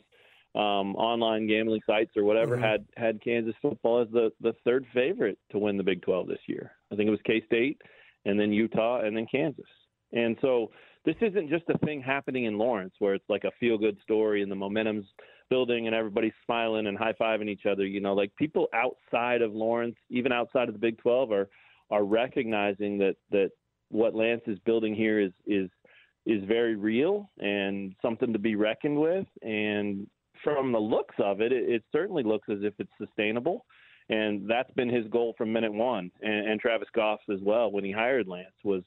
um, 0.55 0.95
online 0.95 1.47
gambling 1.47 1.81
sites 1.85 2.11
or 2.15 2.23
whatever 2.23 2.55
mm-hmm. 2.55 2.63
had 2.63 2.85
had 2.95 3.23
Kansas 3.23 3.55
football 3.61 4.01
as 4.01 4.07
the 4.11 4.31
the 4.41 4.53
third 4.63 4.85
favorite 4.93 5.37
to 5.51 5.59
win 5.59 5.77
the 5.77 5.83
Big 5.83 6.01
12 6.01 6.27
this 6.27 6.39
year. 6.47 6.71
I 6.91 6.95
think 6.95 7.07
it 7.07 7.11
was 7.11 7.19
K 7.25 7.43
State, 7.45 7.81
and 8.25 8.39
then 8.39 8.51
Utah, 8.51 9.01
and 9.01 9.15
then 9.15 9.27
Kansas. 9.31 9.65
And 10.13 10.37
so 10.41 10.71
this 11.05 11.15
isn't 11.21 11.49
just 11.49 11.65
a 11.69 11.77
thing 11.79 12.01
happening 12.01 12.45
in 12.45 12.57
Lawrence 12.57 12.93
where 12.99 13.13
it's 13.13 13.29
like 13.29 13.43
a 13.43 13.51
feel 13.59 13.77
good 13.77 13.97
story 14.01 14.41
and 14.41 14.51
the 14.51 14.55
momentum's 14.55 15.05
building 15.49 15.87
and 15.87 15.95
everybody's 15.95 16.33
smiling 16.45 16.87
and 16.87 16.97
high 16.97 17.13
fiving 17.13 17.49
each 17.49 17.65
other. 17.69 17.85
You 17.85 18.01
know, 18.01 18.13
like 18.13 18.35
people 18.35 18.67
outside 18.73 19.41
of 19.41 19.53
Lawrence, 19.53 19.95
even 20.09 20.31
outside 20.31 20.67
of 20.67 20.73
the 20.73 20.79
Big 20.79 20.97
12, 20.99 21.31
are 21.31 21.49
are 21.91 22.03
recognizing 22.03 22.97
that 22.97 23.15
that 23.31 23.51
what 23.89 24.15
Lance 24.15 24.41
is 24.47 24.57
building 24.65 24.95
here 24.95 25.19
is 25.19 25.31
is 25.45 25.69
is 26.25 26.43
very 26.45 26.75
real 26.75 27.29
and 27.37 27.93
something 28.01 28.33
to 28.33 28.39
be 28.39 28.55
reckoned 28.55 28.99
with. 28.99 29.27
And 29.43 30.07
from 30.43 30.71
the 30.71 30.79
looks 30.79 31.15
of 31.19 31.41
it, 31.41 31.51
it, 31.51 31.69
it 31.69 31.83
certainly 31.91 32.23
looks 32.23 32.49
as 32.49 32.59
if 32.61 32.73
it's 32.79 32.91
sustainable. 32.99 33.65
And 34.09 34.47
that's 34.47 34.71
been 34.71 34.89
his 34.89 35.07
goal 35.07 35.33
from 35.37 35.51
minute 35.51 35.73
one, 35.73 36.11
and, 36.21 36.47
and 36.47 36.59
Travis 36.59 36.87
Goff's 36.95 37.23
as 37.33 37.39
well 37.41 37.71
when 37.71 37.83
he 37.83 37.91
hired 37.91 38.27
Lance 38.27 38.53
was 38.63 38.83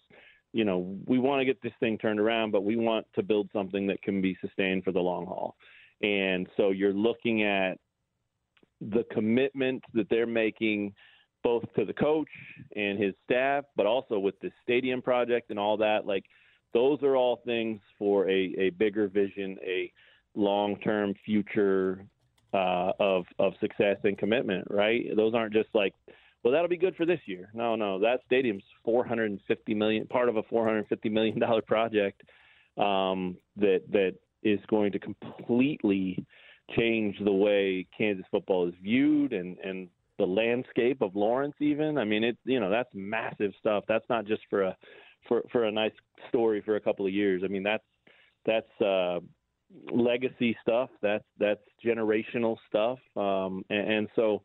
you 0.52 0.64
know, 0.64 0.96
we 1.06 1.18
want 1.18 1.40
to 1.40 1.44
get 1.44 1.60
this 1.62 1.72
thing 1.80 1.98
turned 1.98 2.20
around, 2.20 2.52
but 2.52 2.64
we 2.64 2.76
want 2.76 3.06
to 3.14 3.22
build 3.22 3.50
something 3.52 3.86
that 3.86 4.02
can 4.02 4.20
be 4.20 4.36
sustained 4.40 4.84
for 4.84 4.92
the 4.92 5.00
long 5.00 5.26
haul. 5.26 5.56
And 6.02 6.46
so 6.56 6.70
you're 6.70 6.92
looking 6.92 7.42
at 7.42 7.78
the 8.80 9.04
commitment 9.12 9.82
that 9.94 10.08
they're 10.08 10.26
making 10.26 10.94
both 11.42 11.64
to 11.76 11.84
the 11.84 11.92
coach 11.92 12.28
and 12.76 12.98
his 12.98 13.14
staff, 13.24 13.64
but 13.76 13.86
also 13.86 14.18
with 14.18 14.38
the 14.40 14.50
stadium 14.62 15.02
project 15.02 15.50
and 15.50 15.58
all 15.58 15.76
that. 15.76 16.06
Like, 16.06 16.24
those 16.74 17.02
are 17.02 17.16
all 17.16 17.40
things 17.44 17.80
for 17.98 18.28
a, 18.28 18.54
a 18.58 18.70
bigger 18.70 19.08
vision, 19.08 19.56
a 19.64 19.92
long 20.34 20.76
term 20.80 21.14
future 21.24 22.04
uh, 22.52 22.92
of 22.98 23.24
of 23.38 23.52
success 23.60 23.96
and 24.04 24.16
commitment. 24.18 24.66
Right? 24.70 25.04
Those 25.14 25.34
aren't 25.34 25.52
just 25.52 25.68
like, 25.74 25.94
well, 26.42 26.52
that'll 26.52 26.68
be 26.68 26.76
good 26.76 26.96
for 26.96 27.06
this 27.06 27.20
year. 27.26 27.50
No, 27.54 27.76
no, 27.76 27.98
that 28.00 28.20
stadium's 28.26 28.62
450 28.84 29.74
million, 29.74 30.06
part 30.06 30.28
of 30.28 30.36
a 30.36 30.42
450 30.44 31.08
million 31.08 31.38
dollar 31.38 31.62
project 31.62 32.22
um, 32.76 33.36
that 33.56 33.82
that 33.90 34.14
is 34.42 34.60
going 34.68 34.92
to 34.92 34.98
completely 34.98 36.24
change 36.76 37.16
the 37.24 37.32
way 37.32 37.86
Kansas 37.96 38.26
football 38.30 38.68
is 38.68 38.74
viewed 38.82 39.32
and 39.32 39.58
and 39.58 39.88
the 40.18 40.26
landscape 40.26 41.00
of 41.00 41.16
Lawrence 41.16 41.54
even. 41.60 41.98
I 41.98 42.04
mean 42.04 42.24
it 42.24 42.36
you 42.44 42.60
know 42.60 42.70
that's 42.70 42.90
massive 42.94 43.52
stuff. 43.58 43.84
That's 43.88 44.04
not 44.08 44.26
just 44.26 44.42
for 44.50 44.62
a 44.62 44.76
for 45.26 45.42
for 45.50 45.64
a 45.64 45.72
nice 45.72 45.92
story 46.28 46.60
for 46.60 46.76
a 46.76 46.80
couple 46.80 47.06
of 47.06 47.12
years. 47.12 47.42
I 47.44 47.48
mean 47.48 47.62
that's 47.62 47.84
that's 48.44 48.80
uh 48.80 49.20
legacy 49.90 50.56
stuff. 50.62 50.90
That's 51.02 51.24
that's 51.38 51.60
generational 51.84 52.56
stuff. 52.68 52.98
Um 53.16 53.64
and, 53.70 53.92
and 53.92 54.08
so 54.16 54.42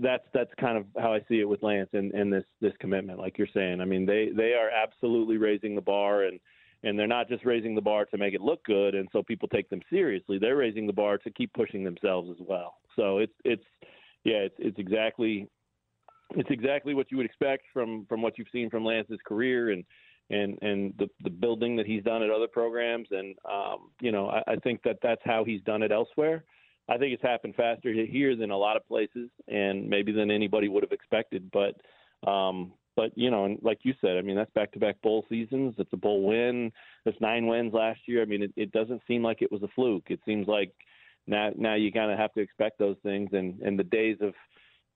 that's 0.00 0.24
that's 0.32 0.50
kind 0.60 0.78
of 0.78 0.86
how 0.98 1.12
I 1.12 1.20
see 1.28 1.40
it 1.40 1.48
with 1.48 1.62
Lance 1.62 1.90
and, 1.92 2.12
and 2.12 2.32
this 2.32 2.44
this 2.60 2.72
commitment, 2.80 3.18
like 3.18 3.38
you're 3.38 3.48
saying. 3.52 3.80
I 3.80 3.84
mean, 3.84 4.06
they 4.06 4.30
they 4.34 4.54
are 4.54 4.70
absolutely 4.70 5.38
raising 5.38 5.74
the 5.74 5.80
bar, 5.80 6.24
and 6.24 6.38
and 6.84 6.98
they're 6.98 7.06
not 7.06 7.28
just 7.28 7.44
raising 7.44 7.74
the 7.74 7.80
bar 7.80 8.04
to 8.06 8.18
make 8.18 8.34
it 8.34 8.40
look 8.40 8.64
good 8.64 8.94
and 8.94 9.08
so 9.12 9.22
people 9.22 9.48
take 9.48 9.68
them 9.70 9.80
seriously 9.90 10.38
they're 10.38 10.56
raising 10.56 10.86
the 10.86 10.92
bar 10.92 11.18
to 11.18 11.30
keep 11.30 11.52
pushing 11.52 11.84
themselves 11.84 12.28
as 12.30 12.46
well 12.48 12.74
so 12.96 13.18
it's 13.18 13.32
it's 13.44 13.64
yeah 14.24 14.38
it's 14.38 14.54
it's 14.58 14.78
exactly 14.78 15.48
it's 16.34 16.50
exactly 16.50 16.94
what 16.94 17.10
you 17.10 17.16
would 17.16 17.26
expect 17.26 17.64
from 17.72 18.06
from 18.08 18.22
what 18.22 18.38
you've 18.38 18.48
seen 18.52 18.70
from 18.70 18.84
Lance's 18.84 19.20
career 19.26 19.70
and 19.70 19.84
and 20.30 20.58
and 20.62 20.94
the 20.98 21.08
the 21.22 21.30
building 21.30 21.76
that 21.76 21.86
he's 21.86 22.02
done 22.02 22.22
at 22.22 22.30
other 22.30 22.48
programs 22.48 23.08
and 23.10 23.36
um 23.50 23.90
you 24.00 24.12
know 24.12 24.28
I, 24.28 24.52
I 24.52 24.56
think 24.56 24.82
that 24.84 24.98
that's 25.02 25.22
how 25.24 25.44
he's 25.44 25.62
done 25.62 25.82
it 25.82 25.92
elsewhere 25.92 26.44
I 26.88 26.98
think 26.98 27.14
it's 27.14 27.22
happened 27.22 27.54
faster 27.54 27.92
here 27.92 28.36
than 28.36 28.50
a 28.50 28.56
lot 28.56 28.76
of 28.76 28.86
places 28.86 29.30
and 29.48 29.88
maybe 29.88 30.12
than 30.12 30.30
anybody 30.30 30.68
would 30.68 30.82
have 30.82 30.92
expected 30.92 31.50
but 31.52 31.74
um 32.28 32.72
but 32.96 33.12
you 33.16 33.30
know, 33.30 33.46
and 33.46 33.58
like 33.62 33.80
you 33.82 33.94
said, 34.00 34.16
I 34.16 34.22
mean 34.22 34.36
that's 34.36 34.50
back-to-back 34.52 35.00
bowl 35.02 35.24
seasons. 35.28 35.74
It's 35.78 35.92
a 35.92 35.96
bowl 35.96 36.24
win. 36.24 36.70
That's 37.04 37.20
nine 37.20 37.46
wins 37.46 37.72
last 37.72 38.00
year. 38.06 38.22
I 38.22 38.26
mean, 38.26 38.42
it, 38.42 38.52
it 38.56 38.72
doesn't 38.72 39.02
seem 39.08 39.22
like 39.22 39.42
it 39.42 39.50
was 39.50 39.62
a 39.62 39.68
fluke. 39.74 40.06
It 40.08 40.20
seems 40.26 40.46
like 40.46 40.72
now 41.26 41.50
now 41.56 41.74
you 41.74 41.90
kind 41.92 42.10
of 42.10 42.18
have 42.18 42.32
to 42.34 42.40
expect 42.40 42.78
those 42.78 42.96
things. 43.02 43.30
And 43.32 43.60
and 43.62 43.78
the 43.78 43.84
days 43.84 44.18
of 44.20 44.34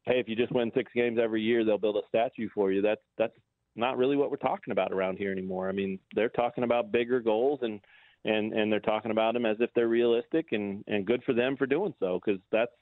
hey, 0.05 0.21
if 0.21 0.29
you 0.29 0.37
just 0.37 0.53
win 0.53 0.71
six 0.75 0.93
games 0.95 1.19
every 1.21 1.43
year, 1.43 1.65
they'll 1.65 1.79
build 1.79 1.97
a 1.97 2.09
statue 2.09 2.49
for 2.55 2.71
you. 2.71 2.83
That's 2.83 3.01
that's 3.17 3.35
not 3.77 3.97
really 3.97 4.17
what 4.17 4.31
we're 4.31 4.37
talking 4.37 4.73
about 4.73 4.93
around 4.93 5.19
here 5.19 5.33
anymore. 5.33 5.69
I 5.69 5.73
mean, 5.73 5.99
they're 6.15 6.29
talking 6.29 6.65
about 6.65 6.93
bigger 6.93 7.21
goals 7.21 7.61
and 7.63 7.81
and 8.25 8.53
and 8.53 8.73
they're 8.73 8.81
talking 8.81 9.11
about 9.11 9.35
them 9.35 9.47
as 9.47 9.57
if 9.61 9.71
they're 9.75 9.89
realistic 9.89 10.49
and 10.53 10.85
and 10.87 11.07
good 11.07 11.23
for 11.25 11.33
them 11.33 11.57
for 11.57 11.67
doing 11.67 11.95
so 12.01 12.21
because 12.25 12.41
that's 12.51 12.73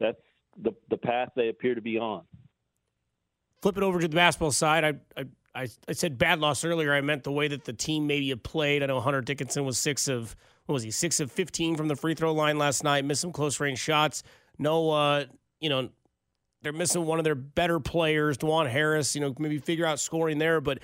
that's 0.00 0.20
the 0.62 0.72
the 0.90 0.96
path 0.96 1.30
they 1.36 1.48
appear 1.48 1.74
to 1.74 1.82
be 1.82 1.98
on 1.98 2.22
flip 3.66 3.76
it 3.76 3.82
over 3.82 3.98
to 3.98 4.06
the 4.06 4.14
basketball 4.14 4.52
side, 4.52 4.84
I, 4.84 5.24
I, 5.56 5.66
I 5.88 5.92
said 5.92 6.18
bad 6.18 6.38
loss 6.38 6.64
earlier. 6.64 6.94
I 6.94 7.00
meant 7.00 7.24
the 7.24 7.32
way 7.32 7.48
that 7.48 7.64
the 7.64 7.72
team 7.72 8.06
maybe 8.06 8.32
played. 8.36 8.82
I 8.82 8.86
know 8.86 9.00
Hunter 9.00 9.22
Dickinson 9.22 9.64
was 9.64 9.76
six 9.76 10.06
of 10.06 10.36
what 10.66 10.74
was 10.74 10.82
he 10.82 10.92
six 10.92 11.18
of 11.18 11.32
fifteen 11.32 11.76
from 11.76 11.88
the 11.88 11.96
free 11.96 12.14
throw 12.14 12.32
line 12.32 12.58
last 12.58 12.84
night. 12.84 13.04
Missed 13.04 13.22
some 13.22 13.32
close 13.32 13.58
range 13.58 13.80
shots. 13.80 14.22
No, 14.58 14.90
uh, 14.90 15.24
you 15.60 15.68
know, 15.68 15.88
they're 16.66 16.72
missing 16.72 17.06
one 17.06 17.18
of 17.18 17.24
their 17.24 17.36
better 17.36 17.78
players, 17.78 18.36
Dajuan 18.38 18.68
Harris. 18.68 19.14
You 19.14 19.20
know, 19.20 19.34
maybe 19.38 19.58
figure 19.58 19.86
out 19.86 20.00
scoring 20.00 20.38
there, 20.38 20.60
but. 20.60 20.80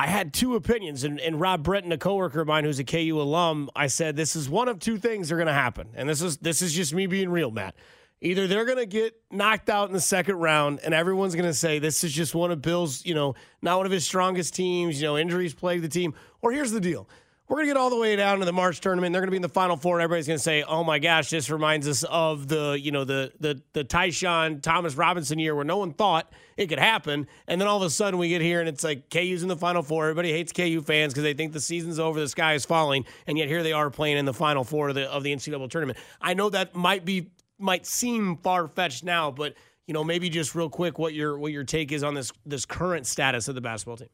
I 0.00 0.06
had 0.06 0.32
two 0.32 0.54
opinions, 0.54 1.02
and, 1.02 1.18
and 1.18 1.40
Rob 1.40 1.64
Breton, 1.64 1.90
a 1.90 1.98
coworker 1.98 2.42
of 2.42 2.46
mine 2.46 2.62
who's 2.62 2.78
a 2.78 2.84
KU 2.84 3.20
alum, 3.20 3.68
I 3.74 3.88
said 3.88 4.14
this 4.14 4.36
is 4.36 4.48
one 4.48 4.68
of 4.68 4.78
two 4.78 4.96
things 4.96 5.32
are 5.32 5.36
going 5.36 5.48
to 5.48 5.52
happen, 5.52 5.88
and 5.96 6.08
this 6.08 6.22
is 6.22 6.36
this 6.36 6.62
is 6.62 6.72
just 6.72 6.94
me 6.94 7.08
being 7.08 7.30
real, 7.30 7.50
Matt. 7.50 7.74
Either 8.20 8.46
they're 8.46 8.64
going 8.64 8.78
to 8.78 8.86
get 8.86 9.20
knocked 9.32 9.68
out 9.68 9.88
in 9.88 9.94
the 9.94 10.00
second 10.00 10.36
round, 10.36 10.78
and 10.84 10.94
everyone's 10.94 11.34
going 11.34 11.48
to 11.48 11.54
say 11.54 11.80
this 11.80 12.04
is 12.04 12.12
just 12.12 12.32
one 12.32 12.52
of 12.52 12.62
Bill's, 12.62 13.04
you 13.04 13.14
know, 13.14 13.34
not 13.60 13.76
one 13.76 13.86
of 13.86 13.92
his 13.92 14.04
strongest 14.04 14.54
teams. 14.54 15.00
You 15.00 15.08
know, 15.08 15.18
injuries 15.18 15.54
plague 15.54 15.82
the 15.82 15.88
team. 15.88 16.14
Or 16.42 16.52
here's 16.52 16.70
the 16.70 16.80
deal: 16.80 17.08
we're 17.48 17.56
going 17.56 17.66
to 17.66 17.74
get 17.74 17.76
all 17.78 17.88
the 17.88 17.96
way 17.96 18.14
down 18.14 18.40
to 18.40 18.44
the 18.44 18.52
March 18.52 18.80
tournament. 18.80 19.12
They're 19.12 19.22
going 19.22 19.28
to 19.28 19.32
be 19.32 19.36
in 19.36 19.42
the 19.42 19.48
Final 19.48 19.76
Four, 19.76 19.96
and 19.96 20.02
everybody's 20.02 20.26
going 20.26 20.38
to 20.38 20.42
say, 20.42 20.62
"Oh 20.62 20.84
my 20.84 20.98
gosh, 20.98 21.30
this 21.30 21.48
reminds 21.48 21.88
us 21.88 22.02
of 22.04 22.48
the, 22.48 22.78
you 22.78 22.92
know, 22.92 23.04
the 23.04 23.32
the 23.40 23.62
the 23.72 23.84
Tyshawn 23.84 24.60
Thomas 24.60 24.96
Robinson 24.96 25.38
year 25.38 25.54
where 25.54 25.64
no 25.64 25.78
one 25.78 25.92
thought 25.92 26.30
it 26.58 26.66
could 26.66 26.78
happen." 26.78 27.26
And 27.46 27.60
then 27.60 27.66
all 27.66 27.78
of 27.78 27.82
a 27.82 27.90
sudden 27.90 28.18
we 28.18 28.28
get 28.28 28.42
here, 28.42 28.60
and 28.60 28.68
it's 28.68 28.84
like 28.84 29.08
KU's 29.08 29.42
in 29.42 29.48
the 29.48 29.56
Final 29.56 29.82
Four. 29.82 30.04
Everybody 30.04 30.30
hates 30.30 30.52
KU 30.52 30.82
fans 30.82 31.14
because 31.14 31.22
they 31.22 31.34
think 31.34 31.52
the 31.52 31.60
season's 31.60 31.98
over, 31.98 32.20
the 32.20 32.28
sky 32.28 32.52
is 32.52 32.66
falling, 32.66 33.06
and 33.26 33.38
yet 33.38 33.48
here 33.48 33.62
they 33.62 33.72
are 33.72 33.88
playing 33.88 34.18
in 34.18 34.26
the 34.26 34.34
Final 34.34 34.64
Four 34.64 34.90
of 34.90 34.94
the 34.94 35.10
of 35.10 35.22
the 35.22 35.34
NCAA 35.34 35.70
tournament. 35.70 35.98
I 36.20 36.34
know 36.34 36.50
that 36.50 36.74
might 36.74 37.04
be 37.04 37.30
might 37.58 37.86
seem 37.86 38.36
far 38.36 38.68
fetched 38.68 39.04
now, 39.04 39.30
but 39.30 39.54
you 39.86 39.94
know, 39.94 40.04
maybe 40.04 40.28
just 40.28 40.54
real 40.54 40.68
quick, 40.68 40.98
what 40.98 41.14
your 41.14 41.38
what 41.38 41.50
your 41.50 41.64
take 41.64 41.92
is 41.92 42.02
on 42.04 42.12
this 42.12 42.30
this 42.44 42.66
current 42.66 43.06
status 43.06 43.48
of 43.48 43.54
the 43.54 43.62
basketball 43.62 43.96
team. 43.96 44.10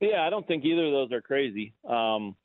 Yeah, 0.00 0.22
I 0.24 0.30
don't 0.30 0.46
think 0.46 0.64
either 0.64 0.86
of 0.86 0.92
those 0.92 1.12
are 1.12 1.20
crazy. 1.20 1.74
Um, 1.86 2.36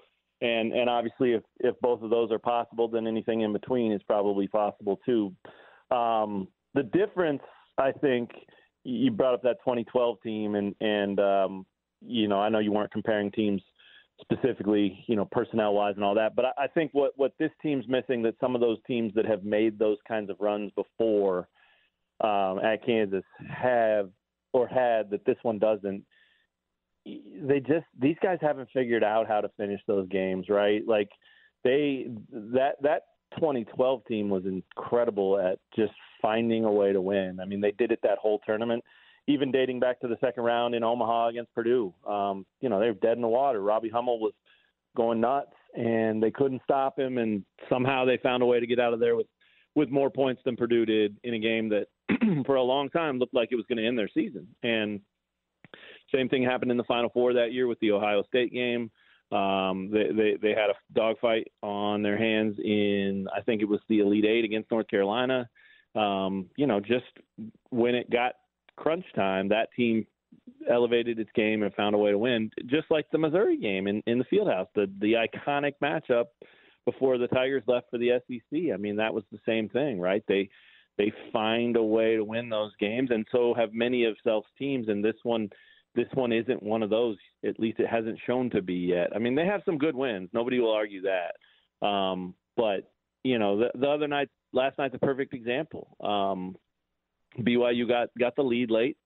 and 0.41 0.73
and 0.73 0.89
obviously, 0.89 1.33
if 1.33 1.43
if 1.59 1.79
both 1.81 2.01
of 2.01 2.09
those 2.09 2.31
are 2.31 2.39
possible, 2.39 2.87
then 2.87 3.07
anything 3.07 3.41
in 3.41 3.53
between 3.53 3.91
is 3.91 4.01
probably 4.03 4.47
possible 4.47 4.99
too. 5.05 5.33
Um, 5.91 6.47
the 6.73 6.83
difference, 6.83 7.41
I 7.77 7.91
think, 7.91 8.31
you 8.83 9.11
brought 9.11 9.33
up 9.33 9.43
that 9.43 9.59
2012 9.59 10.17
team, 10.21 10.55
and 10.55 10.75
and 10.81 11.19
um, 11.19 11.65
you 12.01 12.27
know, 12.27 12.39
I 12.39 12.49
know 12.49 12.59
you 12.59 12.71
weren't 12.71 12.91
comparing 12.91 13.31
teams 13.31 13.61
specifically, 14.21 15.03
you 15.07 15.15
know, 15.15 15.25
personnel 15.25 15.73
wise 15.73 15.95
and 15.95 16.03
all 16.03 16.15
that. 16.15 16.35
But 16.35 16.45
I, 16.57 16.67
think 16.67 16.91
what 16.93 17.11
what 17.15 17.33
this 17.39 17.51
team's 17.61 17.85
missing 17.87 18.21
that 18.23 18.35
some 18.39 18.55
of 18.55 18.61
those 18.61 18.77
teams 18.87 19.13
that 19.15 19.25
have 19.25 19.43
made 19.43 19.77
those 19.77 19.97
kinds 20.07 20.29
of 20.29 20.37
runs 20.39 20.71
before 20.75 21.47
um, 22.21 22.59
at 22.59 22.85
Kansas 22.85 23.23
have 23.47 24.09
or 24.53 24.67
had 24.67 25.09
that 25.09 25.25
this 25.25 25.37
one 25.43 25.59
doesn't. 25.59 26.03
They 27.05 27.59
just 27.59 27.85
these 27.99 28.17
guys 28.21 28.39
haven't 28.41 28.69
figured 28.73 29.03
out 29.03 29.27
how 29.27 29.41
to 29.41 29.49
finish 29.57 29.81
those 29.87 30.07
games, 30.09 30.47
right? 30.49 30.81
Like 30.87 31.09
they 31.63 32.07
that 32.31 32.75
that 32.81 33.03
2012 33.35 34.05
team 34.07 34.29
was 34.29 34.45
incredible 34.45 35.39
at 35.39 35.59
just 35.75 35.93
finding 36.21 36.65
a 36.65 36.71
way 36.71 36.93
to 36.93 37.01
win. 37.01 37.39
I 37.39 37.45
mean, 37.45 37.61
they 37.61 37.71
did 37.71 37.91
it 37.91 37.99
that 38.03 38.17
whole 38.17 38.39
tournament 38.45 38.83
even 39.27 39.51
dating 39.51 39.79
back 39.79 39.99
to 40.01 40.07
the 40.07 40.17
second 40.21 40.43
round 40.43 40.75
in 40.75 40.83
Omaha 40.83 41.29
against 41.29 41.53
Purdue. 41.53 41.93
Um, 42.07 42.45
you 42.61 42.69
know, 42.69 42.79
they 42.79 42.87
were 42.87 42.93
dead 42.93 43.15
in 43.17 43.21
the 43.21 43.27
water. 43.27 43.61
Robbie 43.61 43.89
Hummel 43.89 44.19
was 44.19 44.33
going 44.95 45.19
nuts, 45.19 45.51
and 45.75 46.21
they 46.21 46.31
couldn't 46.31 46.61
stop 46.63 46.97
him. 46.97 47.17
And 47.17 47.43
somehow 47.69 48.05
they 48.05 48.17
found 48.17 48.43
a 48.43 48.45
way 48.45 48.59
to 48.59 48.67
get 48.67 48.79
out 48.79 48.93
of 48.93 48.99
there 48.99 49.15
with 49.15 49.27
with 49.75 49.89
more 49.89 50.09
points 50.09 50.41
than 50.45 50.55
Purdue 50.55 50.85
did 50.85 51.17
in 51.25 51.33
a 51.33 51.39
game 51.39 51.67
that, 51.67 51.87
for 52.45 52.55
a 52.55 52.63
long 52.63 52.89
time, 52.89 53.19
looked 53.19 53.33
like 53.33 53.49
it 53.51 53.57
was 53.57 53.65
going 53.67 53.77
to 53.77 53.85
end 53.85 53.99
their 53.99 54.07
season. 54.07 54.47
And 54.63 55.01
same 56.15 56.29
thing 56.29 56.43
happened 56.43 56.71
in 56.71 56.77
the 56.77 56.83
Final 56.83 57.09
Four 57.09 57.33
that 57.33 57.53
year 57.53 57.67
with 57.67 57.79
the 57.79 57.91
Ohio 57.91 58.23
State 58.23 58.53
game. 58.53 58.89
Um, 59.31 59.89
they, 59.91 60.11
they 60.15 60.37
they 60.41 60.49
had 60.49 60.69
a 60.69 60.75
dogfight 60.93 61.47
on 61.63 62.03
their 62.03 62.17
hands 62.17 62.57
in 62.63 63.27
I 63.35 63.41
think 63.41 63.61
it 63.61 63.67
was 63.67 63.79
the 63.89 63.99
Elite 63.99 64.25
Eight 64.25 64.45
against 64.45 64.71
North 64.71 64.87
Carolina. 64.87 65.49
Um, 65.95 66.47
you 66.55 66.67
know, 66.67 66.79
just 66.79 67.05
when 67.69 67.95
it 67.95 68.09
got 68.09 68.33
crunch 68.75 69.05
time, 69.15 69.49
that 69.49 69.69
team 69.75 70.05
elevated 70.69 71.19
its 71.19 71.29
game 71.35 71.63
and 71.63 71.73
found 71.73 71.95
a 71.95 71.97
way 71.97 72.11
to 72.11 72.17
win, 72.17 72.51
just 72.67 72.89
like 72.91 73.09
the 73.11 73.17
Missouri 73.17 73.57
game 73.57 73.87
in, 73.87 74.03
in 74.05 74.19
the 74.19 74.25
Fieldhouse, 74.25 74.67
the 74.75 74.91
the 74.99 75.13
iconic 75.13 75.73
matchup 75.81 76.25
before 76.85 77.17
the 77.17 77.27
Tigers 77.27 77.63
left 77.67 77.87
for 77.89 77.97
the 77.97 78.21
SEC. 78.27 78.73
I 78.73 78.77
mean, 78.77 78.95
that 78.97 79.13
was 79.13 79.23
the 79.31 79.39
same 79.45 79.69
thing, 79.69 79.99
right? 79.99 80.23
They 80.27 80.49
they 80.97 81.11
find 81.33 81.75
a 81.75 81.83
way 81.83 82.15
to 82.15 82.23
win 82.23 82.49
those 82.49 82.71
games, 82.79 83.09
and 83.11 83.25
so 83.31 83.53
have 83.53 83.73
many 83.73 84.05
of 84.05 84.15
Self's 84.23 84.47
teams. 84.57 84.87
And 84.87 85.03
this 85.03 85.15
one, 85.23 85.49
this 85.95 86.07
one 86.13 86.31
isn't 86.31 86.61
one 86.61 86.83
of 86.83 86.89
those. 86.89 87.17
At 87.45 87.59
least 87.59 87.79
it 87.79 87.87
hasn't 87.87 88.19
shown 88.25 88.49
to 88.51 88.61
be 88.61 88.75
yet. 88.75 89.09
I 89.15 89.19
mean, 89.19 89.35
they 89.35 89.45
have 89.45 89.61
some 89.65 89.77
good 89.77 89.95
wins. 89.95 90.29
Nobody 90.33 90.59
will 90.59 90.73
argue 90.73 91.01
that. 91.03 91.85
Um, 91.85 92.33
but 92.57 92.91
you 93.23 93.39
know, 93.39 93.57
the, 93.57 93.71
the 93.79 93.87
other 93.87 94.07
night, 94.07 94.29
last 94.53 94.77
night's 94.77 94.95
a 94.95 94.99
perfect 94.99 95.33
example. 95.33 95.95
Um, 96.03 96.55
BYU 97.39 97.87
got 97.87 98.09
got 98.19 98.35
the 98.35 98.43
lead 98.43 98.71
late 98.71 98.97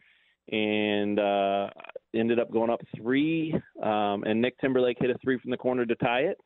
and 0.51 1.19
uh, 1.19 1.69
ended 2.13 2.39
up 2.39 2.51
going 2.51 2.69
up 2.69 2.81
three. 2.97 3.53
Um, 3.81 4.23
and 4.23 4.41
Nick 4.41 4.59
Timberlake 4.59 4.97
hit 4.99 5.09
a 5.09 5.17
three 5.19 5.39
from 5.39 5.51
the 5.51 5.57
corner 5.57 5.85
to 5.85 5.95
tie 5.95 6.21
it. 6.21 6.37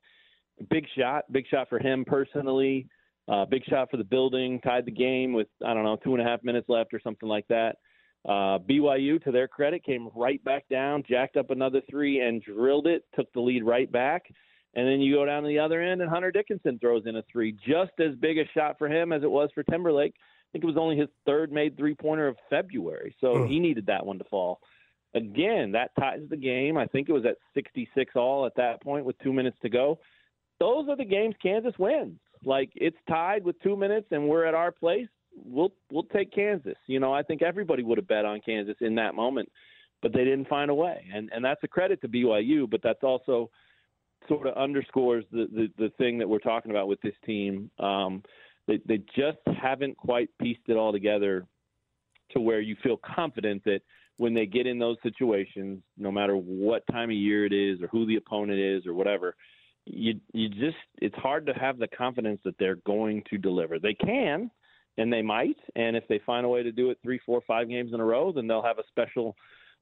Big 0.69 0.85
shot, 0.97 1.23
big 1.31 1.47
shot 1.47 1.67
for 1.69 1.79
him 1.79 2.05
personally. 2.05 2.88
Uh, 3.27 3.45
big 3.45 3.63
shot 3.65 3.89
for 3.89 3.97
the 3.97 4.03
building. 4.03 4.59
Tied 4.62 4.85
the 4.85 4.91
game 4.91 5.33
with 5.33 5.47
I 5.65 5.73
don't 5.73 5.83
know 5.83 5.97
two 6.03 6.13
and 6.13 6.21
a 6.21 6.25
half 6.25 6.43
minutes 6.43 6.67
left 6.69 6.93
or 6.93 7.00
something 7.01 7.29
like 7.29 7.47
that. 7.47 7.77
Uh, 8.25 8.58
BYU, 8.60 9.22
to 9.24 9.32
their 9.32 9.48
credit, 9.48 9.84
came 9.84 10.10
right 10.15 10.44
back 10.44 10.68
down, 10.70 11.03
jacked 11.08 11.36
up 11.36 11.50
another 11.50 11.82
three, 11.89 12.22
and 12.22 12.42
drilled 12.42 12.88
it. 12.88 13.03
Took 13.15 13.32
the 13.34 13.42
lead 13.42 13.63
right 13.63 13.92
back. 13.92 14.24
And 14.75 14.88
then 14.88 15.01
you 15.01 15.15
go 15.15 15.25
down 15.25 15.44
to 15.44 15.50
the 15.50 15.60
other 15.60 15.82
end, 15.82 16.01
and 16.01 16.10
Hunter 16.10 16.32
Dickinson 16.32 16.80
throws 16.80 17.03
in 17.06 17.18
a 17.18 17.24
three, 17.32 17.51
just 17.51 17.92
as 18.00 18.15
big 18.20 18.38
a 18.39 18.44
shot 18.53 18.77
for 18.77 18.88
him 18.88 19.12
as 19.12 19.22
it 19.22 19.30
was 19.30 19.50
for 19.53 19.63
Timberlake 19.63 20.15
I 20.53 20.60
think 20.60 20.65
it 20.65 20.68
was 20.68 20.77
only 20.77 20.98
his 20.98 21.10
third 21.25 21.51
made 21.51 21.75
three 21.75 21.96
pointer 21.96 22.27
of 22.27 22.38
February, 22.48 23.15
so 23.20 23.48
he 23.48 23.60
needed 23.60 23.88
that 23.88 24.06
one 24.06 24.20
to 24.20 24.24
fall. 24.25 24.60
Again, 25.15 25.72
that 25.72 25.89
ties 26.00 26.20
the 26.30 26.38
game. 26.38 26.77
I 26.77 26.86
think 26.86 27.10
it 27.10 27.12
was 27.12 27.25
at 27.25 27.38
66 27.56 28.13
all 28.15 28.46
at 28.46 28.56
that 28.58 28.80
point 28.84 29.03
with 29.03 29.18
two 29.24 29.34
minutes 29.34 29.58
to 29.63 29.70
go. 29.70 30.00
Those 30.60 30.88
are 30.89 30.96
the 30.96 31.06
games 31.06 31.34
Kansas 31.42 31.74
wins. 31.80 32.20
Like 32.46 32.70
it's 32.75 32.98
tied 33.10 33.44
with 33.44 33.60
two 33.63 33.75
minutes 33.75 34.08
and 34.12 34.27
we're 34.27 34.46
at 34.46 34.53
our 34.53 34.72
place. 34.72 35.08
We'll 35.36 35.74
we'll 35.92 36.04
take 36.04 36.34
Kansas. 36.34 36.78
You 36.88 37.00
know, 37.00 37.13
I 37.13 37.24
think 37.24 37.42
everybody 37.42 37.84
would 37.84 37.98
have 37.98 38.08
bet 38.08 38.25
on 38.25 38.42
Kansas 38.42 38.75
in 38.82 38.96
that 38.96 39.16
moment, 39.16 39.50
but 40.02 40.13
they 40.13 40.24
didn't 40.24 40.48
find 40.48 40.70
a 40.70 40.75
way, 40.75 41.06
and 41.13 41.30
and 41.34 41.44
that's 41.44 41.63
a 41.63 41.68
credit 41.68 42.02
to 42.02 42.08
BYU. 42.08 42.70
But 42.70 42.82
that's 42.84 43.04
also 43.04 43.50
sort 44.28 44.48
of 44.48 44.56
underscores 44.56 45.25
the 45.32 45.48
the, 45.52 45.68
the 45.78 45.90
thing 45.98 46.18
that 46.20 46.30
we're 46.30 46.40
talking 46.40 46.72
about 46.72 46.88
with 46.88 47.02
this 47.02 47.16
team. 47.25 47.70
Um, 47.80 48.24
they, 48.68 48.80
they 48.86 49.00
just 49.16 49.40
haven't 49.62 49.98
quite 49.98 50.30
pieced 50.42 50.62
it 50.68 50.78
all 50.78 50.94
together 50.94 51.46
to 52.32 52.40
where 52.40 52.62
you 52.62 52.78
feel 52.82 52.98
confident 53.16 53.62
that 53.66 53.82
when 54.18 54.34
they 54.34 54.46
get 54.46 54.68
in 54.68 54.80
those 54.80 54.98
situations, 55.04 55.82
no 55.98 56.12
matter 56.12 56.36
what 56.36 56.84
time 56.92 57.10
of 57.10 57.16
year 57.16 57.46
it 57.46 57.54
is 57.54 57.82
or 57.82 57.88
who 57.88 58.06
the 58.06 58.16
opponent 58.16 58.60
is 58.60 58.86
or 58.86 58.94
whatever, 58.94 59.36
you 59.86 60.20
you 60.34 60.50
just 60.50 60.78
it's 61.02 61.16
hard 61.16 61.46
to 61.46 61.54
have 61.54 61.78
the 61.78 61.88
confidence 61.88 62.40
that 62.46 62.56
they're 62.58 62.78
going 62.86 63.24
to 63.30 63.38
deliver. 63.38 63.80
They 63.80 63.94
can 63.94 64.50
and 64.97 65.12
they 65.12 65.21
might, 65.21 65.57
and 65.75 65.95
if 65.95 66.07
they 66.07 66.19
find 66.25 66.45
a 66.45 66.50
way 66.50 66.63
to 66.63 66.71
do 66.71 66.89
it 66.89 67.00
three, 67.01 67.19
four, 67.25 67.41
five 67.47 67.69
games 67.69 67.93
in 67.93 68.00
a 68.00 68.05
row, 68.05 68.31
then 68.31 68.47
they'll 68.47 68.63
have 68.63 68.79
a 68.79 68.88
special 68.89 69.35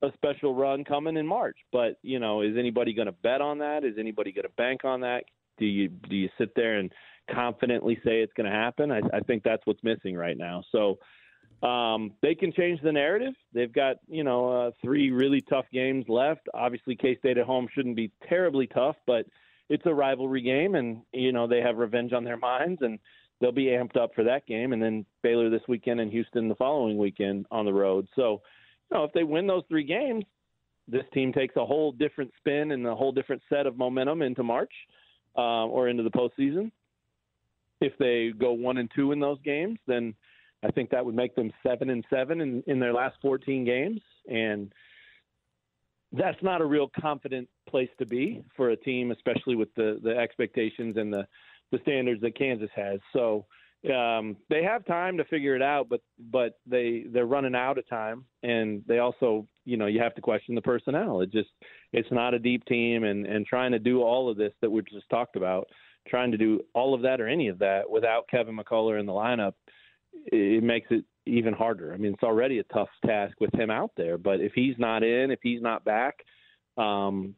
a 0.04 0.12
special 0.14 0.56
run 0.56 0.84
coming 0.84 1.16
in 1.18 1.28
March. 1.28 1.58
But 1.72 1.98
you 2.02 2.20
know, 2.20 2.42
is 2.42 2.58
anybody 2.58 2.94
going 2.94 3.08
to 3.08 3.12
bet 3.12 3.42
on 3.42 3.60
that? 3.60 3.84
Is 3.84 3.96
anybody 4.00 4.32
going 4.32 4.44
to 4.44 4.54
bank 4.58 4.84
on 4.84 5.02
that? 5.02 5.26
Do 5.58 5.66
you 5.66 5.90
do 5.90 6.16
you 6.16 6.30
sit 6.38 6.56
there 6.56 6.80
and 6.80 6.92
confidently 7.30 7.96
say 8.04 8.22
it's 8.22 8.34
going 8.34 8.50
to 8.50 8.56
happen? 8.56 8.92
I, 8.92 9.02
I 9.14 9.20
think 9.22 9.44
that's 9.44 9.66
what's 9.66 9.84
missing 9.84 10.16
right 10.16 10.38
now. 10.38 10.64
So 10.72 10.98
um, 11.66 12.14
they 12.22 12.34
can 12.34 12.52
change 12.52 12.82
the 12.82 12.92
narrative. 12.92 13.34
They've 13.54 13.72
got 13.72 13.98
you 14.08 14.24
know 14.24 14.50
uh, 14.50 14.72
three 14.82 15.12
really 15.12 15.42
tough 15.42 15.66
games 15.72 16.06
left. 16.08 16.48
Obviously, 16.54 16.96
K 16.96 17.18
State 17.18 17.38
at 17.38 17.46
home 17.46 17.68
shouldn't 17.74 17.96
be 17.96 18.12
terribly 18.28 18.68
tough, 18.68 18.96
but 19.06 19.26
it's 19.70 19.86
a 19.86 19.94
rivalry 19.94 20.42
game, 20.42 20.76
and 20.76 21.02
you 21.14 21.32
know 21.32 21.48
they 21.48 21.62
have 21.62 21.78
revenge 21.78 22.14
on 22.14 22.24
their 22.24 22.38
minds, 22.38 22.82
and 22.82 22.98
they'll 23.42 23.52
be 23.52 23.66
amped 23.66 23.98
up 23.98 24.14
for 24.16 24.24
that 24.24 24.46
game. 24.46 24.72
And 24.72 24.82
then 24.82 25.06
Baylor 25.24 25.50
this 25.50 25.64
weekend 25.68 26.00
and 26.00 26.12
Houston 26.12 26.48
the 26.48 26.56
following 26.56 26.98
weekend 26.98 27.48
on 27.52 27.66
the 27.66 27.74
road. 27.74 28.08
So, 28.16 28.42
you 28.90 28.98
know, 28.98 29.04
if 29.04 29.12
they 29.14 29.24
win 29.24 29.48
those 29.48 29.64
three 29.68 29.84
games, 29.84 30.24
this 30.88 31.04
team 31.14 31.34
takes 31.34 31.56
a 31.56 31.66
whole 31.66 31.92
different 31.92 32.32
spin 32.38 32.72
and 32.72 32.86
a 32.86 32.96
whole 32.96 33.12
different 33.12 33.42
set 33.50 33.66
of 33.66 33.78
momentum 33.78 34.22
into 34.22 34.44
March 34.44 34.72
uh, 35.36 35.66
or 35.66 35.90
into 35.90 36.04
the 36.04 36.12
postseason. 36.12 36.72
If 37.82 37.94
they 37.98 38.32
go 38.38 38.52
one 38.52 38.78
and 38.78 38.90
two 38.96 39.12
in 39.12 39.20
those 39.20 39.40
games, 39.44 39.80
then 39.88 40.14
I 40.64 40.70
think 40.70 40.92
that 40.92 41.04
would 41.04 41.16
make 41.16 41.36
them 41.36 41.52
seven 41.66 41.90
and 41.90 42.06
seven 42.10 42.42
in, 42.42 42.64
in 42.68 42.80
their 42.80 42.94
last 42.94 43.16
14 43.22 43.66
games, 43.66 44.00
and 44.30 44.72
that's 46.12 46.38
not 46.44 46.62
a 46.62 46.66
real 46.66 46.92
confident 47.00 47.50
place 47.68 47.90
to 47.98 48.06
be 48.06 48.44
for 48.56 48.70
a 48.70 48.76
team, 48.76 49.12
especially 49.12 49.56
with 49.56 49.74
the 49.76 50.00
the 50.04 50.16
expectations 50.16 50.98
and 50.98 51.12
the 51.12 51.26
the 51.72 51.80
standards 51.84 52.22
that 52.22 52.38
Kansas 52.38 52.70
has. 52.76 53.00
So 53.14 53.46
um, 53.94 54.38
they 54.50 54.64
have 54.64 54.86
time 54.86 55.18
to 55.18 55.26
figure 55.26 55.56
it 55.56 55.62
out, 55.62 55.90
but 55.90 56.02
but 56.32 56.60
they 56.66 57.06
they're 57.12 57.26
running 57.26 57.56
out 57.56 57.78
of 57.78 57.88
time, 57.90 58.26
and 58.44 58.84
they 58.88 59.00
also 59.00 59.48
you 59.66 59.78
know 59.78 59.88
you 59.88 60.00
have 60.00 60.16
to 60.16 60.22
question 60.22 60.56
the 60.56 60.62
personnel. 60.62 61.22
It 61.22 61.32
just 61.32 61.50
it's 61.92 62.12
not 62.12 62.34
a 62.34 62.40
deep 62.40 62.64
team, 62.66 63.04
and 63.04 63.26
and 63.26 63.46
trying 63.46 63.72
to 63.72 63.80
do 63.80 64.02
all 64.02 64.30
of 64.30 64.38
this 64.38 64.54
that 64.62 64.70
we 64.70 64.82
just 64.84 65.10
talked 65.10 65.36
about, 65.36 65.68
trying 66.08 66.32
to 66.32 66.38
do 66.38 66.62
all 66.74 66.94
of 66.94 67.02
that 67.02 67.20
or 67.20 67.28
any 67.28 67.48
of 67.48 67.60
that 67.60 67.90
without 67.90 68.28
Kevin 68.30 68.58
McCullar 68.58 69.00
in 69.00 69.06
the 69.06 69.14
lineup 69.14 69.54
it 70.28 70.64
makes 70.64 70.88
it 70.92 71.06
even 71.26 71.54
harder. 71.54 71.94
I 71.94 71.98
mean, 71.98 72.14
it's 72.14 72.24
already 72.24 72.60
a 72.60 72.64
tough 72.64 72.90
task 73.06 73.40
with 73.40 73.54
him 73.54 73.70
out 73.70 73.92
there, 73.96 74.18
but 74.18 74.40
if 74.40 74.54
he's 74.54 74.76
not 74.78 75.04
in, 75.04 75.32
if 75.32 75.40
he's 75.42 75.62
not 75.62 75.86
back, 75.86 76.16
um, 76.78 77.36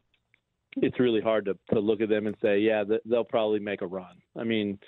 it's 0.77 0.99
really 0.99 1.21
hard 1.21 1.45
to, 1.45 1.57
to 1.73 1.79
look 1.79 2.01
at 2.01 2.09
them 2.09 2.27
and 2.27 2.35
say, 2.41 2.59
yeah, 2.59 2.83
they'll 3.05 3.23
probably 3.23 3.59
make 3.59 3.81
a 3.81 3.87
run. 3.87 4.15
I 4.37 4.43
mean, 4.43 4.79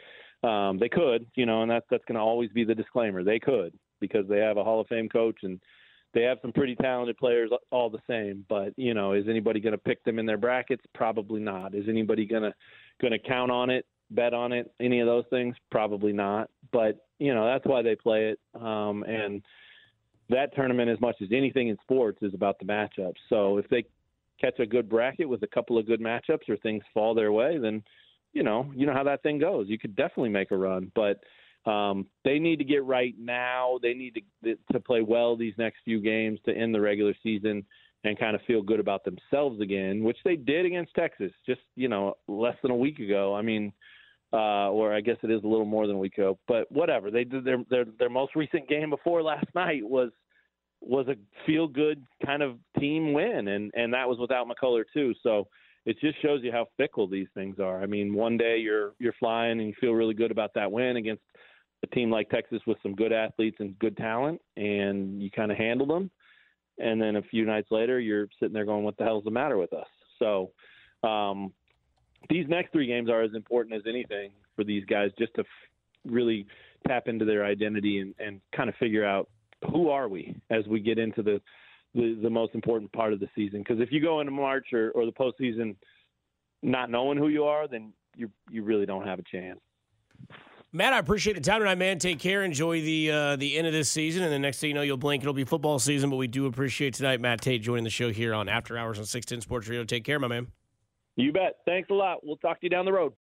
um, 0.44 0.78
they 0.80 0.90
could, 0.90 1.26
you 1.36 1.46
know, 1.46 1.62
and 1.62 1.72
that's 1.72 1.86
that's 1.90 2.06
going 2.06 2.16
to 2.16 2.22
always 2.22 2.52
be 2.52 2.64
the 2.64 2.76
disclaimer. 2.76 3.24
They 3.24 3.40
could 3.40 3.74
because 4.00 4.28
they 4.28 4.40
have 4.40 4.58
a 4.58 4.64
Hall 4.64 4.82
of 4.82 4.88
Fame 4.88 5.10
coach 5.10 5.38
and 5.44 5.60
they 6.14 6.22
have 6.22 6.38
some 6.42 6.54
pretty 6.54 6.76
talented 6.76 7.18
players 7.18 7.50
all 7.72 7.90
the 7.90 8.00
same. 8.08 8.46
But 8.48 8.74
you 8.78 8.94
know, 8.94 9.14
is 9.14 9.26
anybody 9.28 9.60
going 9.60 9.74
to 9.74 9.78
pick 9.78 10.04
them 10.04 10.20
in 10.20 10.26
their 10.26 10.38
brackets? 10.38 10.84
Probably 10.94 11.42
not. 11.42 11.74
Is 11.74 11.86
anybody 11.90 12.26
going 12.26 12.44
to 12.44 12.54
going 13.02 13.14
to 13.14 13.20
count 13.20 13.52
on 13.52 13.70
it? 13.70 13.86
bet 14.12 14.34
on 14.34 14.52
it, 14.52 14.72
any 14.80 15.00
of 15.00 15.08
those 15.08 15.26
things? 15.30 15.56
Probably 15.72 16.14
not. 16.14 16.50
But 16.72 17.08
you 17.20 17.34
know 17.34 17.46
that's 17.46 17.66
why 17.66 17.82
they 17.82 17.96
play 17.96 18.30
it. 18.30 18.40
Um, 18.60 19.04
and 19.04 19.42
that 20.30 20.56
tournament, 20.56 20.90
as 20.90 21.00
much 21.00 21.16
as 21.22 21.30
anything 21.32 21.70
in 21.70 21.78
sports, 21.82 22.20
is 22.22 22.34
about 22.34 22.60
the 22.60 22.66
matchups. 22.66 23.16
So 23.30 23.58
if 23.58 23.68
they 23.70 23.86
catch 24.40 24.60
a 24.60 24.66
good 24.66 24.90
bracket 24.90 25.28
with 25.28 25.44
a 25.44 25.48
couple 25.48 25.78
of 25.78 25.86
good 25.86 26.02
matchups, 26.02 26.50
or 26.50 26.58
things 26.58 26.84
fall 26.94 27.14
their 27.14 27.32
way, 27.32 27.58
then 27.58 27.84
you 28.34 28.44
know 28.44 28.72
you 28.76 28.86
know 28.86 28.94
how 28.94 29.04
that 29.04 29.24
thing 29.24 29.40
goes. 29.40 29.68
You 29.70 29.80
could 29.80 29.96
definitely 29.96 30.30
make 30.30 30.52
a 30.52 30.58
run, 30.58 30.92
but. 30.96 31.20
Um, 31.66 32.06
they 32.24 32.38
need 32.38 32.58
to 32.58 32.64
get 32.64 32.84
right 32.84 33.16
now. 33.18 33.80
They 33.82 33.96
need 33.96 34.22
to 34.44 34.56
to 34.72 34.80
play 34.80 35.02
well 35.02 35.36
these 35.36 35.56
next 35.58 35.80
few 35.84 36.00
games 36.00 36.40
to 36.46 36.56
end 36.56 36.76
the 36.76 36.80
regular 36.80 37.16
season 37.24 37.66
and 38.06 38.20
kind 38.20 38.36
of 38.36 38.42
feel 38.44 38.62
good 38.62 38.80
about 38.80 39.04
themselves 39.04 39.60
again, 39.60 40.04
which 40.04 40.18
they 40.24 40.36
did 40.36 40.66
against 40.66 40.94
Texas 40.94 41.32
just 41.46 41.62
you 41.76 41.88
know 41.88 42.16
less 42.28 42.56
than 42.62 42.72
a 42.72 42.76
week 42.76 43.00
ago. 43.00 43.36
I 43.36 43.42
mean, 43.42 43.74
uh, 44.32 44.70
or 44.70 44.94
I 44.94 45.02
guess 45.02 45.18
it 45.24 45.32
is 45.32 45.44
a 45.44 45.48
little 45.48 45.66
more 45.66 45.88
than 45.88 45.96
a 45.96 46.00
week 46.00 46.18
ago. 46.18 46.38
But 46.48 46.72
whatever, 46.72 47.12
they 47.12 47.24
did 47.24 47.44
their 47.44 47.58
their 47.70 47.86
their 47.98 48.10
most 48.10 48.36
recent 48.36 48.70
game 48.70 48.90
before 48.90 49.22
last 49.22 49.48
night 49.56 49.84
was 49.84 50.12
was 50.82 51.08
a 51.08 51.16
feel 51.46 51.68
good 51.68 52.06
kind 52.26 52.44
of 52.44 52.58
team 52.80 53.14
win, 53.14 53.48
and 53.48 53.72
and 53.76 53.94
that 53.94 54.08
was 54.08 54.20
without 54.20 54.48
McCullar 54.48 54.84
too. 54.94 55.14
So 55.24 55.48
it 55.86 55.98
just 56.00 56.22
shows 56.22 56.42
you 56.44 56.52
how 56.52 56.68
fickle 56.78 57.08
these 57.08 57.28
things 57.34 57.60
are. 57.60 57.82
I 57.82 57.86
mean, 57.86 58.14
one 58.14 58.38
day 58.38 58.58
you're 58.58 58.94
you're 59.00 59.14
flying 59.14 59.60
and 59.60 59.68
you 59.68 59.74
feel 59.80 59.94
really 59.94 60.14
good 60.14 60.32
about 60.32 60.54
that 60.56 60.72
win 60.72 60.98
against 60.98 61.24
a 61.84 61.88
team 61.88 62.10
like 62.10 62.30
Texas 62.30 62.62
with 62.66 62.78
some 62.82 62.96
good 62.96 63.14
athletes 63.14 63.58
and 63.60 63.78
good 63.80 63.98
talent, 63.98 64.42
and 64.58 65.22
you 65.22 65.30
kind 65.30 65.52
of 65.52 65.58
handle 65.58 65.88
them. 65.88 66.10
And 66.78 67.02
then 67.02 67.16
a 67.16 67.22
few 67.22 67.46
nights 67.46 67.68
later, 67.72 68.00
you're 68.00 68.28
sitting 68.40 68.54
there 68.54 68.66
going, 68.66 68.84
"What 68.84 68.98
the 68.98 69.04
hell's 69.04 69.24
the 69.24 69.32
matter 69.32 69.58
with 69.58 69.74
us?" 69.74 69.88
So 70.20 70.52
um, 71.04 71.54
these 72.30 72.48
next 72.48 72.72
three 72.72 72.88
games 72.88 73.10
are 73.10 73.22
as 73.22 73.34
important 73.34 73.76
as 73.76 73.84
anything 73.88 74.32
for 74.56 74.64
these 74.64 74.86
guys 74.86 75.12
just 75.18 75.34
to 75.36 75.42
f- 75.42 75.48
really 76.06 76.46
tap 76.88 77.08
into 77.08 77.26
their 77.26 77.46
identity 77.46 78.00
and, 78.00 78.16
and 78.20 78.42
kind 78.56 78.70
of 78.70 78.76
figure 78.76 79.06
out 79.06 79.30
who 79.72 79.90
are 79.90 80.08
we 80.08 80.36
as 80.50 80.66
we 80.68 80.80
get 80.80 80.98
into 80.98 81.22
the 81.22 81.42
the, 81.94 82.20
the 82.22 82.30
most 82.30 82.54
important 82.54 82.92
part 82.92 83.14
of 83.14 83.22
the 83.22 83.30
season. 83.36 83.60
Because 83.60 83.80
if 83.80 83.90
you 83.92 84.02
go 84.02 84.20
into 84.20 84.32
March 84.32 84.74
or, 84.74 84.92
or 84.92 85.06
the 85.06 85.14
postseason 85.14 85.76
not 86.62 86.90
knowing 86.92 87.18
who 87.18 87.30
you 87.30 87.46
are, 87.46 87.68
then 87.68 87.94
you 88.16 88.30
you 88.50 88.64
really 88.64 88.86
don't 88.86 89.06
have 89.06 89.20
a 89.20 89.24
chance. 89.24 89.60
Matt, 90.72 90.92
I 90.92 91.00
appreciate 91.00 91.36
the 91.36 91.42
time 91.42 91.60
tonight, 91.60 91.78
man. 91.78 92.00
Take 92.00 92.20
care. 92.20 92.44
Enjoy 92.44 92.82
the 92.82 93.12
uh, 93.12 93.36
the 93.38 93.58
end 93.58 93.66
of 93.66 93.72
this 93.72 93.90
season, 93.90 94.24
and 94.24 94.34
the 94.34 94.40
next 94.40 94.60
thing 94.60 94.70
you 94.70 94.74
know, 94.74 94.82
you'll 94.82 94.98
blink. 94.98 95.24
It'll 95.24 95.34
be 95.34 95.46
football 95.46 95.80
season, 95.80 96.10
but 96.10 96.18
we 96.18 96.28
do 96.28 96.48
appreciate 96.48 96.94
tonight 96.96 97.22
Matt 97.22 97.40
Tait, 97.42 97.62
joining 97.62 97.86
the 97.86 97.90
show 97.90 98.12
here 98.12 98.34
on 98.34 98.50
After 98.50 98.78
Hours 98.78 99.00
on 99.00 99.06
610 99.06 99.42
Sports 99.42 99.70
Radio. 99.70 99.86
Take 99.86 100.04
care, 100.04 100.20
my 100.20 100.28
man. 100.28 100.48
You 101.16 101.32
bet. 101.32 101.60
Thanks 101.66 101.90
a 101.92 101.94
lot. 101.94 102.26
We'll 102.26 102.36
talk 102.38 102.60
to 102.60 102.66
you 102.66 102.70
down 102.70 102.84
the 102.84 102.92
road. 102.92 103.14